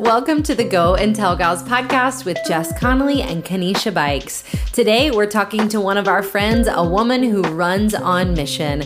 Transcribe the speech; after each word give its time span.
Welcome 0.00 0.42
to 0.44 0.54
the 0.54 0.64
Go 0.64 0.94
and 0.94 1.14
Tell 1.14 1.36
Gals 1.36 1.62
podcast 1.62 2.24
with 2.24 2.38
Jess 2.48 2.76
Connolly 2.80 3.20
and 3.20 3.44
Kanisha 3.44 3.92
Bikes. 3.92 4.44
Today, 4.72 5.10
we're 5.10 5.26
talking 5.26 5.68
to 5.68 5.78
one 5.78 5.98
of 5.98 6.08
our 6.08 6.22
friends, 6.22 6.68
a 6.72 6.82
woman 6.82 7.22
who 7.22 7.42
runs 7.42 7.94
on 7.94 8.32
mission. 8.32 8.82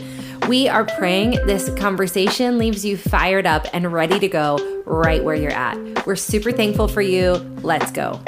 We 0.49 0.67
are 0.67 0.85
praying 0.85 1.47
this 1.47 1.73
conversation 1.75 2.59
leaves 2.59 2.85
you 2.85 2.97
fired 2.97 3.47
up 3.47 3.69
and 3.73 3.93
ready 3.93 4.19
to 4.19 4.27
go 4.27 4.83
right 4.87 5.23
where 5.23 5.37
you're 5.37 5.53
at. 5.53 6.05
We're 6.05 6.17
super 6.17 6.51
thankful 6.51 6.89
for 6.89 7.01
you. 7.01 7.35
Let's 7.63 7.93
go. 7.93 8.21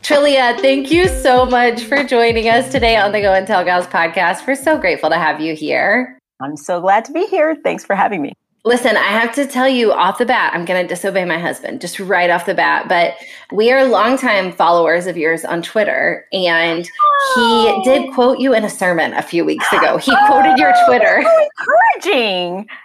Trillia, 0.00 0.58
thank 0.58 0.90
you 0.90 1.06
so 1.06 1.44
much 1.44 1.82
for 1.82 2.02
joining 2.02 2.48
us 2.48 2.72
today 2.72 2.96
on 2.96 3.12
the 3.12 3.20
Go 3.20 3.34
and 3.34 3.46
Tell 3.46 3.62
Gals 3.62 3.86
podcast. 3.88 4.46
We're 4.46 4.54
so 4.54 4.78
grateful 4.78 5.10
to 5.10 5.18
have 5.18 5.38
you 5.38 5.54
here. 5.54 6.18
I'm 6.40 6.56
so 6.56 6.80
glad 6.80 7.04
to 7.04 7.12
be 7.12 7.26
here. 7.26 7.58
Thanks 7.62 7.84
for 7.84 7.94
having 7.94 8.22
me. 8.22 8.32
Listen, 8.66 8.96
I 8.96 9.10
have 9.10 9.32
to 9.36 9.46
tell 9.46 9.68
you 9.68 9.92
off 9.92 10.18
the 10.18 10.26
bat, 10.26 10.52
I'm 10.52 10.64
going 10.64 10.82
to 10.82 10.88
disobey 10.92 11.24
my 11.24 11.38
husband 11.38 11.80
just 11.80 12.00
right 12.00 12.28
off 12.30 12.46
the 12.46 12.54
bat. 12.54 12.88
But 12.88 13.14
we 13.52 13.70
are 13.70 13.84
longtime 13.84 14.50
followers 14.50 15.06
of 15.06 15.16
yours 15.16 15.44
on 15.44 15.62
Twitter, 15.62 16.26
and 16.32 16.84
he 16.84 16.90
oh. 17.36 17.80
did 17.84 18.12
quote 18.12 18.40
you 18.40 18.52
in 18.54 18.64
a 18.64 18.68
sermon 18.68 19.12
a 19.12 19.22
few 19.22 19.44
weeks 19.44 19.72
ago. 19.72 19.98
He 19.98 20.10
oh, 20.14 20.26
quoted 20.26 20.58
your 20.58 20.74
Twitter. 20.84 21.22
So 21.22 21.48
encouraging. 21.58 22.68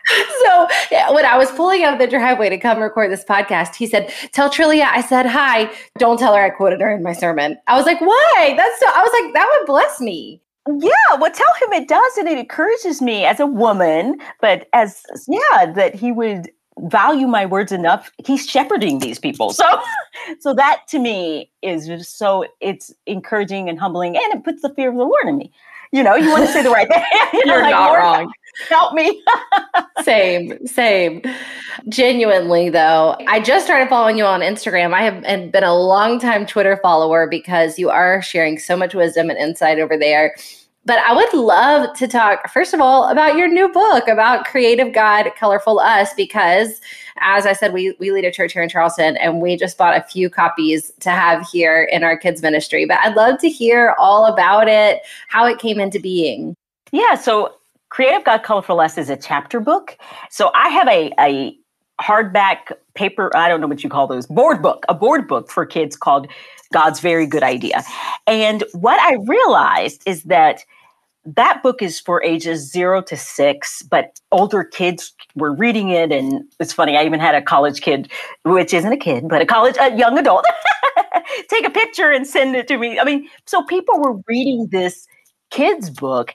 So 0.43 0.67
when 1.13 1.25
I 1.25 1.37
was 1.37 1.49
pulling 1.51 1.83
out 1.83 1.93
of 1.93 1.99
the 1.99 2.07
driveway 2.07 2.49
to 2.49 2.57
come 2.57 2.79
record 2.79 3.11
this 3.11 3.23
podcast, 3.23 3.75
he 3.75 3.87
said, 3.87 4.11
"Tell 4.33 4.49
Trillia 4.49 4.85
I 4.85 5.01
said 5.01 5.25
hi. 5.25 5.71
Don't 5.97 6.19
tell 6.19 6.35
her 6.35 6.43
I 6.43 6.49
quoted 6.49 6.81
her 6.81 6.93
in 6.93 7.01
my 7.01 7.13
sermon." 7.13 7.57
I 7.67 7.77
was 7.77 7.85
like, 7.85 8.01
"Why?" 8.01 8.53
That's 8.57 8.79
so. 8.79 8.87
I 8.87 9.01
was 9.01 9.23
like, 9.23 9.33
"That 9.33 9.49
would 9.53 9.67
bless 9.67 10.01
me." 10.01 10.41
Yeah, 10.67 11.15
well, 11.19 11.31
tell 11.31 11.53
him 11.61 11.73
it 11.73 11.87
does, 11.87 12.17
and 12.17 12.27
it 12.27 12.37
encourages 12.37 13.01
me 13.01 13.25
as 13.25 13.39
a 13.39 13.47
woman, 13.47 14.19
but 14.41 14.67
as, 14.73 15.03
yeah, 15.27 15.71
that 15.73 15.95
he 15.95 16.11
would 16.11 16.51
value 16.79 17.27
my 17.27 17.45
words 17.45 17.71
enough. 17.71 18.11
He's 18.23 18.47
shepherding 18.47 18.99
these 18.99 19.17
people. 19.17 19.53
So, 19.53 19.65
so 20.39 20.53
that 20.53 20.81
to 20.89 20.99
me 20.99 21.51
is 21.63 22.07
so, 22.07 22.45
it's 22.59 22.93
encouraging 23.07 23.69
and 23.69 23.79
humbling, 23.79 24.15
and 24.15 24.33
it 24.35 24.43
puts 24.43 24.61
the 24.61 24.73
fear 24.73 24.89
of 24.89 24.95
the 24.95 25.03
Lord 25.03 25.27
in 25.27 25.37
me. 25.37 25.51
You 25.91 26.03
know, 26.03 26.15
you 26.15 26.29
want 26.29 26.45
to 26.45 26.51
say 26.51 26.63
the 26.63 26.69
right 26.69 26.87
thing. 26.87 27.03
You're 27.45 27.61
like, 27.61 27.71
not 27.71 27.97
wrong. 27.97 28.31
Help 28.69 28.93
me. 28.93 29.23
same, 30.03 30.65
same. 30.65 31.21
Genuinely, 31.89 32.69
though, 32.69 33.17
I 33.27 33.39
just 33.39 33.65
started 33.65 33.89
following 33.89 34.17
you 34.17 34.25
on 34.25 34.41
Instagram. 34.41 34.93
I 34.93 35.03
have 35.03 35.51
been 35.51 35.63
a 35.63 35.75
long 35.75 36.19
time 36.19 36.45
Twitter 36.45 36.79
follower 36.81 37.27
because 37.27 37.77
you 37.77 37.89
are 37.89 38.21
sharing 38.21 38.57
so 38.57 38.77
much 38.77 38.93
wisdom 38.93 39.29
and 39.29 39.37
insight 39.37 39.79
over 39.79 39.97
there. 39.97 40.35
But 40.85 40.99
I 40.99 41.13
would 41.13 41.33
love 41.33 41.95
to 41.97 42.07
talk, 42.07 42.49
first 42.49 42.73
of 42.73 42.81
all, 42.81 43.09
about 43.09 43.35
your 43.35 43.47
new 43.47 43.71
book 43.71 44.07
about 44.07 44.45
Creative 44.45 44.91
God, 44.91 45.29
Colorful 45.37 45.79
Us, 45.79 46.13
because 46.15 46.81
as 47.21 47.45
I 47.45 47.53
said, 47.53 47.73
we, 47.73 47.95
we 47.99 48.11
lead 48.11 48.25
a 48.25 48.31
church 48.31 48.53
here 48.53 48.63
in 48.63 48.69
Charleston 48.69 49.15
and 49.17 49.41
we 49.41 49.55
just 49.55 49.77
bought 49.77 49.95
a 49.95 50.01
few 50.01 50.29
copies 50.29 50.91
to 50.99 51.11
have 51.11 51.47
here 51.49 51.83
in 51.83 52.03
our 52.03 52.17
kids' 52.17 52.41
ministry. 52.41 52.85
But 52.85 52.99
I'd 52.99 53.15
love 53.15 53.39
to 53.39 53.49
hear 53.49 53.95
all 53.99 54.25
about 54.25 54.67
it, 54.67 55.01
how 55.27 55.45
it 55.45 55.59
came 55.59 55.79
into 55.79 55.99
being. 55.99 56.55
Yeah, 56.91 57.15
so 57.15 57.55
Creative 57.89 58.23
God 58.23 58.43
Colorful 58.43 58.79
Us 58.79 58.97
is 58.97 59.09
a 59.09 59.17
chapter 59.17 59.59
book. 59.59 59.97
So 60.29 60.51
I 60.55 60.69
have 60.69 60.87
a, 60.87 61.13
a 61.19 61.57
hardback 62.01 62.73
paper, 62.95 63.29
I 63.35 63.47
don't 63.47 63.61
know 63.61 63.67
what 63.67 63.83
you 63.83 63.89
call 63.89 64.07
those, 64.07 64.25
board 64.25 64.61
book, 64.61 64.85
a 64.89 64.93
board 64.93 65.27
book 65.27 65.49
for 65.49 65.65
kids 65.65 65.95
called 65.95 66.27
God's 66.73 66.99
Very 66.99 67.27
Good 67.27 67.43
Idea. 67.43 67.83
And 68.27 68.63
what 68.73 68.99
I 68.99 69.17
realized 69.27 70.01
is 70.05 70.23
that 70.23 70.65
that 71.25 71.61
book 71.61 71.81
is 71.81 71.99
for 71.99 72.23
ages 72.23 72.71
zero 72.71 73.01
to 73.03 73.15
six, 73.15 73.83
but 73.83 74.19
older 74.31 74.63
kids 74.63 75.13
were 75.35 75.53
reading 75.53 75.89
it. 75.89 76.11
And 76.11 76.43
it's 76.59 76.73
funny, 76.73 76.97
I 76.97 77.05
even 77.05 77.19
had 77.19 77.35
a 77.35 77.41
college 77.41 77.81
kid, 77.81 78.11
which 78.43 78.73
isn't 78.73 78.91
a 78.91 78.97
kid, 78.97 79.27
but 79.27 79.41
a 79.41 79.45
college, 79.45 79.75
a 79.79 79.95
young 79.95 80.17
adult, 80.17 80.45
take 81.49 81.65
a 81.65 81.69
picture 81.69 82.11
and 82.11 82.25
send 82.25 82.55
it 82.55 82.67
to 82.69 82.77
me. 82.77 82.99
I 82.99 83.03
mean, 83.03 83.27
so 83.45 83.63
people 83.63 83.99
were 83.99 84.19
reading 84.27 84.67
this 84.71 85.07
kids' 85.51 85.89
book. 85.89 86.33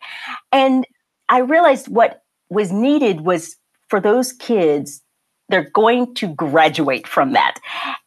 And 0.53 0.87
I 1.29 1.39
realized 1.39 1.89
what 1.89 2.23
was 2.51 2.71
needed 2.71 3.23
was 3.23 3.57
for 3.89 4.01
those 4.01 4.33
kids, 4.33 5.03
they're 5.49 5.71
going 5.71 6.15
to 6.15 6.29
graduate 6.29 7.07
from 7.07 7.33
that 7.33 7.59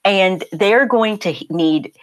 and 0.04 0.44
they're 0.52 0.86
going 0.86 1.18
to 1.20 1.34
need 1.50 1.94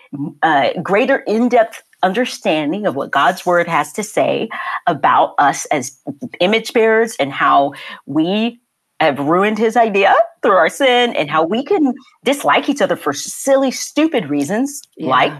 uh, 0.42 0.70
greater 0.82 1.18
in-depth 1.18 1.82
understanding 2.02 2.86
of 2.86 2.94
what 2.94 3.10
God's 3.10 3.44
word 3.44 3.68
has 3.68 3.92
to 3.94 4.02
say 4.02 4.48
about 4.86 5.34
us 5.38 5.66
as 5.66 5.98
image 6.40 6.72
bearers 6.72 7.16
and 7.16 7.32
how 7.32 7.72
we 8.06 8.60
have 9.00 9.18
ruined 9.18 9.58
his 9.58 9.76
idea 9.76 10.14
through 10.42 10.56
our 10.56 10.68
sin 10.68 11.14
and 11.16 11.30
how 11.30 11.44
we 11.44 11.64
can 11.64 11.92
dislike 12.24 12.68
each 12.68 12.80
other 12.80 12.96
for 12.96 13.12
silly, 13.12 13.70
stupid 13.70 14.30
reasons 14.30 14.80
yeah. 14.96 15.08
like 15.08 15.32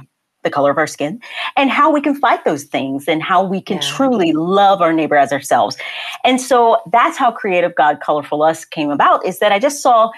the 0.43 0.51
color 0.51 0.71
of 0.71 0.79
our 0.79 0.87
skin, 0.87 1.21
and 1.57 1.71
how 1.71 1.91
we 1.91 2.01
can 2.01 2.15
fight 2.15 2.45
those 2.45 2.65
things 2.65 3.09
and 3.09 3.21
how 3.21 3.45
we 3.45 3.61
can 3.61 3.79
yeah. 3.79 3.89
truly 3.89 4.33
love 4.33 4.81
our 4.81 4.93
neighbor 4.93 5.17
as 5.17 5.33
ourselves. 5.33 5.77
And 6.23 6.41
so 6.41 6.81
that's 6.93 7.19
how 7.19 7.33
Creative 7.33 7.75
God 7.75 8.01
Colorful 8.01 8.43
Us 8.43 8.65
came 8.65 8.91
about 8.91 9.27
is 9.27 9.41
that 9.41 9.51
I 9.51 9.59
just 9.59 9.83
saw 9.83 10.11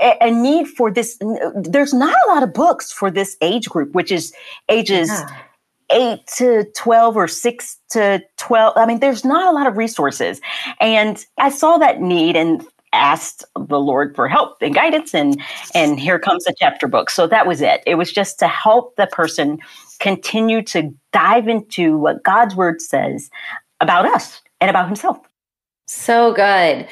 a, 0.00 0.30
need 0.30 0.68
for 0.68 0.90
this. 0.90 1.18
There's 1.54 1.94
not 1.94 2.16
a 2.26 2.32
lot 2.32 2.42
of 2.42 2.52
books 2.52 2.92
for 2.92 3.10
this 3.10 3.36
age 3.40 3.68
group, 3.68 3.94
which 3.94 4.12
is 4.12 4.32
ages. 4.68 5.08
Yeah. 5.08 5.26
8 5.90 6.26
to 6.38 6.64
12 6.74 7.14
or 7.14 7.28
6 7.28 7.78
to 7.90 8.22
12 8.38 8.72
i 8.74 8.86
mean 8.86 9.00
there's 9.00 9.22
not 9.22 9.52
a 9.52 9.54
lot 9.54 9.66
of 9.66 9.76
resources 9.76 10.40
and 10.80 11.26
i 11.38 11.50
saw 11.50 11.76
that 11.76 12.00
need 12.00 12.36
and 12.36 12.66
asked 12.94 13.44
the 13.68 13.78
Lord 13.78 14.14
for 14.14 14.28
help 14.28 14.56
and 14.62 14.74
guidance, 14.74 15.14
and 15.14 15.40
and 15.74 15.98
here 15.98 16.18
comes 16.18 16.46
a 16.46 16.54
chapter 16.58 16.86
book. 16.86 17.10
So 17.10 17.26
that 17.26 17.46
was 17.46 17.60
it. 17.60 17.82
It 17.86 17.96
was 17.96 18.12
just 18.12 18.38
to 18.38 18.48
help 18.48 18.96
the 18.96 19.06
person 19.08 19.58
continue 20.00 20.62
to 20.62 20.94
dive 21.12 21.48
into 21.48 21.98
what 21.98 22.22
God's 22.22 22.54
word 22.54 22.80
says 22.80 23.30
about 23.80 24.06
us 24.06 24.40
and 24.60 24.70
about 24.70 24.86
Himself. 24.86 25.18
So 25.86 26.32
good. 26.32 26.88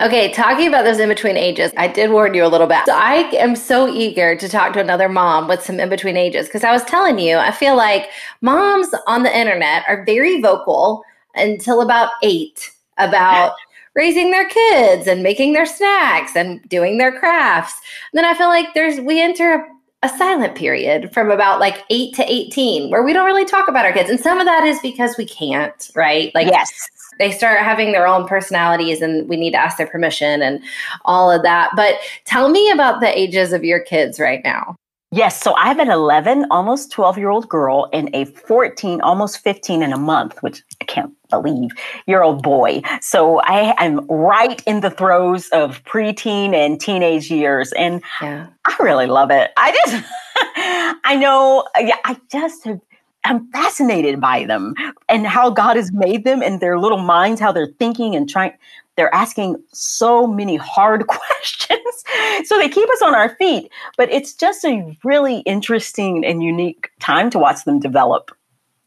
Okay, 0.00 0.32
talking 0.32 0.66
about 0.66 0.84
those 0.84 0.98
in 0.98 1.08
between 1.08 1.36
ages, 1.36 1.72
I 1.76 1.86
did 1.86 2.10
warn 2.10 2.34
you 2.34 2.44
a 2.44 2.48
little 2.48 2.66
bit. 2.66 2.80
So 2.86 2.94
I 2.94 3.30
am 3.34 3.54
so 3.54 3.88
eager 3.88 4.34
to 4.34 4.48
talk 4.48 4.72
to 4.72 4.80
another 4.80 5.08
mom 5.08 5.46
with 5.46 5.62
some 5.62 5.78
in 5.78 5.88
between 5.88 6.16
ages 6.16 6.46
because 6.46 6.64
I 6.64 6.72
was 6.72 6.82
telling 6.84 7.20
you, 7.20 7.36
I 7.36 7.52
feel 7.52 7.76
like 7.76 8.10
moms 8.40 8.88
on 9.06 9.22
the 9.22 9.36
internet 9.36 9.84
are 9.86 10.04
very 10.04 10.40
vocal 10.40 11.04
until 11.36 11.82
about 11.82 12.10
eight 12.24 12.72
about 12.98 13.54
raising 13.94 14.32
their 14.32 14.48
kids 14.48 15.06
and 15.06 15.22
making 15.22 15.52
their 15.52 15.66
snacks 15.66 16.34
and 16.34 16.68
doing 16.68 16.98
their 16.98 17.16
crafts. 17.16 17.74
And 18.12 18.18
then 18.18 18.24
I 18.24 18.36
feel 18.36 18.48
like 18.48 18.74
there's 18.74 18.98
we 18.98 19.20
enter 19.22 19.54
a, 19.54 20.06
a 20.06 20.08
silent 20.18 20.56
period 20.56 21.12
from 21.14 21.30
about 21.30 21.60
like 21.60 21.84
8 21.90 22.14
to 22.16 22.24
18 22.32 22.90
where 22.90 23.04
we 23.04 23.12
don't 23.12 23.26
really 23.26 23.44
talk 23.44 23.68
about 23.68 23.84
our 23.84 23.92
kids. 23.92 24.10
And 24.10 24.18
some 24.18 24.40
of 24.40 24.46
that 24.46 24.64
is 24.64 24.80
because 24.80 25.16
we 25.16 25.26
can't, 25.26 25.90
right? 25.94 26.34
Like 26.34 26.48
Yes. 26.48 26.72
They 27.18 27.30
start 27.30 27.60
having 27.60 27.92
their 27.92 28.06
own 28.06 28.26
personalities 28.26 29.00
and 29.00 29.28
we 29.28 29.36
need 29.36 29.52
to 29.52 29.58
ask 29.58 29.76
their 29.76 29.86
permission 29.86 30.42
and 30.42 30.62
all 31.04 31.30
of 31.30 31.42
that. 31.42 31.70
But 31.76 31.96
tell 32.24 32.48
me 32.48 32.70
about 32.70 33.00
the 33.00 33.18
ages 33.18 33.52
of 33.52 33.64
your 33.64 33.80
kids 33.80 34.18
right 34.18 34.40
now. 34.44 34.76
Yes. 35.14 35.42
So 35.42 35.54
I 35.54 35.68
have 35.68 35.78
an 35.78 35.90
11, 35.90 36.46
almost 36.50 36.90
12 36.90 37.18
year 37.18 37.28
old 37.28 37.46
girl 37.46 37.86
and 37.92 38.08
a 38.14 38.24
14, 38.24 39.02
almost 39.02 39.40
15 39.40 39.82
in 39.82 39.92
a 39.92 39.98
month, 39.98 40.42
which 40.42 40.62
I 40.80 40.86
can't 40.86 41.12
believe, 41.28 41.70
year 42.06 42.22
old 42.22 42.42
boy. 42.42 42.80
So 43.02 43.40
I 43.40 43.74
am 43.84 44.06
right 44.06 44.62
in 44.66 44.80
the 44.80 44.88
throes 44.88 45.50
of 45.50 45.84
preteen 45.84 46.54
and 46.54 46.80
teenage 46.80 47.30
years. 47.30 47.72
And 47.72 48.02
yeah. 48.22 48.46
I 48.64 48.74
really 48.80 49.06
love 49.06 49.30
it. 49.30 49.50
I 49.58 49.72
just, 49.84 50.02
I 51.04 51.16
know, 51.16 51.66
yeah, 51.78 51.96
I 52.06 52.16
just 52.30 52.64
have. 52.64 52.80
I'm 53.24 53.50
fascinated 53.52 54.20
by 54.20 54.44
them 54.44 54.74
and 55.08 55.26
how 55.26 55.50
God 55.50 55.76
has 55.76 55.92
made 55.92 56.24
them 56.24 56.42
and 56.42 56.60
their 56.60 56.78
little 56.78 56.98
minds, 56.98 57.40
how 57.40 57.52
they're 57.52 57.72
thinking 57.78 58.16
and 58.16 58.28
trying 58.28 58.52
they're 58.96 59.14
asking 59.14 59.56
so 59.72 60.26
many 60.26 60.56
hard 60.56 61.06
questions. 61.08 62.04
so 62.44 62.58
they 62.58 62.68
keep 62.68 62.88
us 62.90 63.02
on 63.02 63.14
our 63.14 63.30
feet. 63.36 63.70
But 63.96 64.10
it's 64.12 64.34
just 64.34 64.64
a 64.64 64.96
really 65.04 65.38
interesting 65.40 66.24
and 66.24 66.42
unique 66.42 66.90
time 67.00 67.30
to 67.30 67.38
watch 67.38 67.64
them 67.64 67.80
develop 67.80 68.30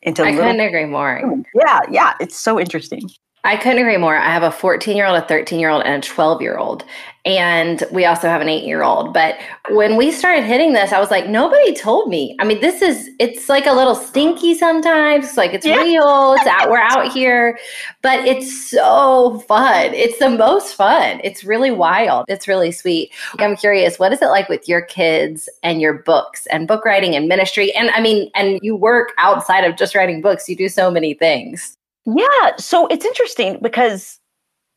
into 0.02 0.24
I 0.24 0.34
couldn't 0.34 0.60
agree 0.60 0.86
more. 0.86 1.44
Yeah, 1.56 1.82
yeah. 1.90 2.14
It's 2.20 2.38
so 2.38 2.60
interesting. 2.60 3.10
I 3.46 3.58
couldn't 3.58 3.78
agree 3.78 3.98
more. 3.98 4.18
I 4.18 4.32
have 4.32 4.42
a 4.42 4.50
14 4.50 4.98
year 4.98 5.06
old, 5.06 5.22
a 5.22 5.28
13 5.28 5.60
year 5.60 5.70
old, 5.70 5.84
and 5.84 6.04
a 6.04 6.08
12 6.08 6.42
year 6.42 6.58
old. 6.58 6.84
And 7.26 7.84
we 7.92 8.06
also 8.06 8.28
have 8.28 8.42
an 8.42 8.50
eight 8.50 8.66
year 8.66 8.82
old. 8.82 9.14
But 9.14 9.38
when 9.70 9.98
we 9.98 10.12
started 10.12 10.44
hitting 10.46 10.74
this, 10.74 10.92
I 10.92 11.00
was 11.00 11.12
like, 11.12 11.28
nobody 11.28 11.76
told 11.76 12.10
me. 12.10 12.36
I 12.40 12.44
mean, 12.46 12.60
this 12.60 12.82
is, 12.82 13.08
it's 13.20 13.48
like 13.48 13.68
a 13.68 13.72
little 13.72 13.94
stinky 13.94 14.56
sometimes. 14.56 15.26
It's 15.26 15.38
like 15.38 15.54
it's 15.54 15.66
yeah. 15.66 15.78
real. 15.78 16.34
It's 16.34 16.48
out, 16.48 16.72
we're 16.72 16.80
out 16.80 17.12
here, 17.12 17.60
but 18.02 18.26
it's 18.26 18.70
so 18.72 19.44
fun. 19.48 19.94
It's 19.94 20.18
the 20.18 20.30
most 20.30 20.74
fun. 20.74 21.22
It's 21.24 21.44
really 21.44 21.72
wild. 21.72 22.26
It's 22.28 22.48
really 22.48 22.72
sweet. 22.72 23.12
I'm 23.38 23.56
curious, 23.56 24.00
what 24.00 24.12
is 24.12 24.24
it 24.24 24.28
like 24.28 24.50
with 24.50 24.68
your 24.68 24.82
kids 24.82 25.50
and 25.62 25.80
your 25.80 25.94
books 25.94 26.48
and 26.48 26.68
book 26.68 26.84
writing 26.84 27.16
and 27.16 27.28
ministry? 27.28 27.72
And 27.74 27.92
I 27.92 28.02
mean, 28.02 28.32
and 28.34 28.60
you 28.64 28.76
work 28.76 29.14
outside 29.20 29.66
of 29.66 29.78
just 29.78 29.94
writing 29.94 30.22
books, 30.22 30.50
you 30.50 30.56
do 30.56 30.68
so 30.68 30.90
many 30.90 31.14
things. 31.14 31.78
Yeah. 32.06 32.56
So 32.58 32.88
it's 32.88 33.06
interesting 33.06 33.60
because 33.62 34.20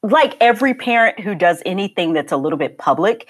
like 0.02 0.36
every 0.40 0.74
parent 0.74 1.20
who 1.20 1.34
does 1.34 1.62
anything 1.66 2.12
that's 2.12 2.32
a 2.32 2.36
little 2.36 2.58
bit 2.58 2.78
public, 2.78 3.28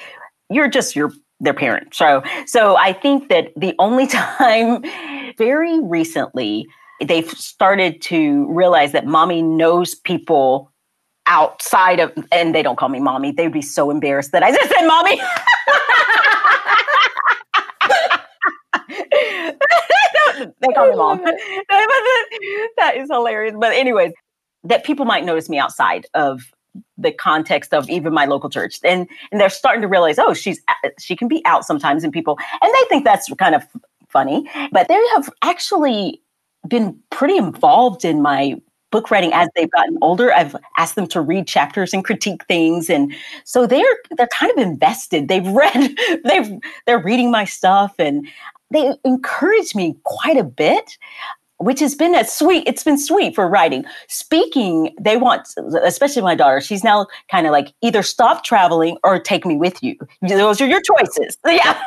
you're 0.51 0.69
just 0.69 0.95
your 0.95 1.13
their 1.41 1.55
parent. 1.55 1.95
So 1.95 2.23
so 2.47 2.77
I 2.77 2.93
think 2.93 3.29
that 3.29 3.53
the 3.57 3.75
only 3.79 4.07
time 4.09 4.83
very 5.37 5.81
recently 5.81 6.67
they've 7.05 7.31
started 7.31 8.03
to 8.03 8.47
realize 8.53 8.93
that 8.93 9.07
mommy 9.07 9.41
knows 9.41 9.95
people 9.95 10.73
outside 11.27 12.01
of 12.01 12.13
and 12.33 12.55
they 12.55 12.63
don't 12.63 12.77
call 12.77 12.89
me 12.89 13.01
mommy. 13.01 13.33
They'd 13.33 13.53
be 13.53 13.63
so 13.63 13.91
embarrassed 13.91 14.33
that 14.33 14.43
I 14.43 14.51
just 14.51 14.71
said 14.71 14.87
mommy. 14.87 15.21
they 20.61 20.69
call 20.75 20.91
me 20.91 20.97
mom. 20.97 21.19
that 22.77 22.93
is 22.97 23.09
hilarious. 23.11 23.55
But 23.59 23.73
anyways, 23.73 24.13
that 24.65 24.85
people 24.85 25.05
might 25.05 25.25
notice 25.25 25.49
me 25.49 25.59
outside 25.59 26.07
of 26.15 26.53
the 26.97 27.13
context 27.13 27.73
of 27.73 27.89
even 27.89 28.13
my 28.13 28.25
local 28.25 28.51
church 28.51 28.79
and 28.85 29.09
and 29.33 29.41
they're 29.41 29.49
starting 29.49 29.83
to 29.83 29.89
realize 29.89 30.19
oh 30.19 30.35
she's 30.35 30.61
uh, 30.69 30.91
she 31.01 31.17
can 31.17 31.27
be 31.27 31.43
out 31.45 31.65
sometimes 31.65 32.05
and 32.05 32.13
people 32.13 32.39
and 32.63 32.73
they 32.73 32.89
think 32.89 33.05
that's 33.05 33.33
kind 33.35 33.55
of 33.55 33.65
funny 34.09 34.49
but 34.71 34.87
they 34.87 35.01
have 35.15 35.29
actually 35.43 36.21
been 36.69 36.97
pretty 37.11 37.37
involved 37.37 38.05
in 38.05 38.23
my 38.23 38.55
book 38.91 39.11
writing 39.11 39.33
as 39.33 39.49
they've 39.57 39.71
gotten 39.71 39.99
older 40.03 40.33
i've 40.35 40.55
asked 40.77 40.95
them 40.95 41.07
to 41.07 41.21
read 41.21 41.47
chapters 41.47 41.93
and 41.93 42.05
critique 42.05 42.45
things 42.47 42.89
and 42.89 43.13
so 43.45 43.67
they're 43.67 43.97
they're 44.17 44.29
kind 44.39 44.53
of 44.53 44.59
invested 44.59 45.29
they've 45.29 45.49
read 45.49 45.97
they've 46.25 46.53
they're 46.87 47.03
reading 47.03 47.31
my 47.31 47.45
stuff 47.45 47.95
and 47.99 48.27
they 48.71 48.95
encourage 49.05 49.75
me 49.75 49.97
quite 50.05 50.37
a 50.37 50.45
bit 50.45 50.99
which 51.61 51.81
has 51.81 51.97
been 51.97 52.15
a 52.15 52.25
sweet 52.25 52.63
it's 52.69 52.85
been 52.85 52.99
sweet 52.99 53.35
for 53.35 53.49
writing. 53.49 53.85
Speaking 54.07 54.95
they 55.01 55.17
want 55.17 55.49
especially 55.83 56.23
my 56.23 56.37
daughter 56.37 56.61
she's 56.61 56.85
now 56.85 57.07
kind 57.31 57.47
of 57.47 57.53
like 57.53 57.73
either 57.83 58.03
stop 58.03 58.45
traveling 58.45 58.97
or 59.03 59.19
take 59.19 59.45
me 59.45 59.57
with 59.57 59.83
you. 59.83 59.97
Those 60.23 60.61
are 60.61 60.67
your 60.67 60.81
choices. 60.81 61.37
Yeah. 61.47 61.81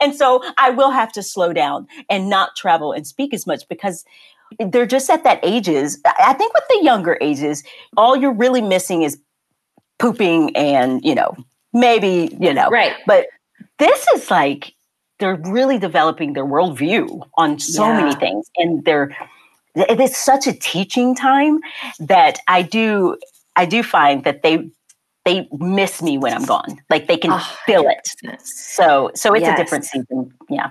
And 0.00 0.14
so 0.14 0.42
i 0.58 0.70
will 0.70 0.90
have 0.90 1.10
to 1.12 1.22
slow 1.22 1.52
down 1.52 1.88
and 2.08 2.30
not 2.30 2.54
travel 2.56 2.92
and 2.92 3.06
speak 3.06 3.34
as 3.34 3.46
much 3.46 3.68
because 3.68 4.04
they're 4.60 4.86
just 4.86 5.10
at 5.10 5.24
that 5.24 5.40
ages 5.42 6.00
i 6.20 6.32
think 6.32 6.54
with 6.54 6.62
the 6.68 6.78
younger 6.82 7.18
ages 7.20 7.64
all 7.96 8.16
you're 8.16 8.32
really 8.32 8.62
missing 8.62 9.02
is 9.02 9.18
pooping 9.98 10.54
and 10.54 11.04
you 11.04 11.14
know 11.14 11.34
maybe 11.76 12.36
you 12.40 12.52
know. 12.52 12.68
Right. 12.70 12.94
But 13.06 13.26
this 13.78 14.06
is 14.14 14.30
like 14.30 14.74
they're 15.18 15.36
really 15.36 15.78
developing 15.78 16.34
their 16.34 16.44
worldview 16.44 17.26
on 17.38 17.58
so 17.58 17.86
yeah. 17.86 18.00
many 18.00 18.14
things 18.16 18.50
and 18.56 18.84
they're 18.84 19.16
it's 19.74 20.16
such 20.16 20.46
a 20.46 20.52
teaching 20.52 21.14
time 21.14 21.60
that 21.98 22.38
i 22.48 22.62
do 22.62 23.16
i 23.56 23.64
do 23.66 23.82
find 23.82 24.24
that 24.24 24.42
they 24.42 24.68
they 25.26 25.46
miss 25.58 26.00
me 26.00 26.16
when 26.16 26.32
i'm 26.32 26.44
gone. 26.44 26.80
Like 26.88 27.08
they 27.08 27.18
can 27.18 27.32
oh, 27.32 27.56
feel 27.66 27.84
it. 27.86 28.46
so 28.46 29.10
so 29.14 29.34
it's 29.34 29.42
yes. 29.42 29.58
a 29.58 29.62
different 29.62 29.84
season. 29.84 30.32
Yeah. 30.48 30.70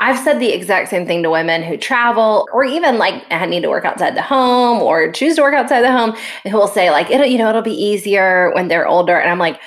I've 0.00 0.18
said 0.18 0.38
the 0.38 0.52
exact 0.52 0.88
same 0.88 1.06
thing 1.06 1.22
to 1.22 1.30
women 1.30 1.62
who 1.62 1.76
travel 1.76 2.48
or 2.52 2.64
even 2.64 2.98
like 2.98 3.24
I 3.30 3.44
need 3.46 3.62
to 3.62 3.68
work 3.68 3.84
outside 3.84 4.14
the 4.14 4.22
home 4.22 4.80
or 4.80 5.10
choose 5.10 5.36
to 5.36 5.42
work 5.42 5.54
outside 5.54 5.82
the 5.82 5.92
home 5.92 6.14
who 6.44 6.56
will 6.56 6.68
say 6.68 6.90
like 6.90 7.10
it'll 7.10 7.26
you 7.26 7.38
know 7.38 7.48
it'll 7.48 7.62
be 7.62 7.72
easier 7.72 8.52
when 8.54 8.68
they're 8.68 8.86
older. 8.86 9.18
And 9.18 9.30
I'm 9.30 9.38
like 9.38 9.60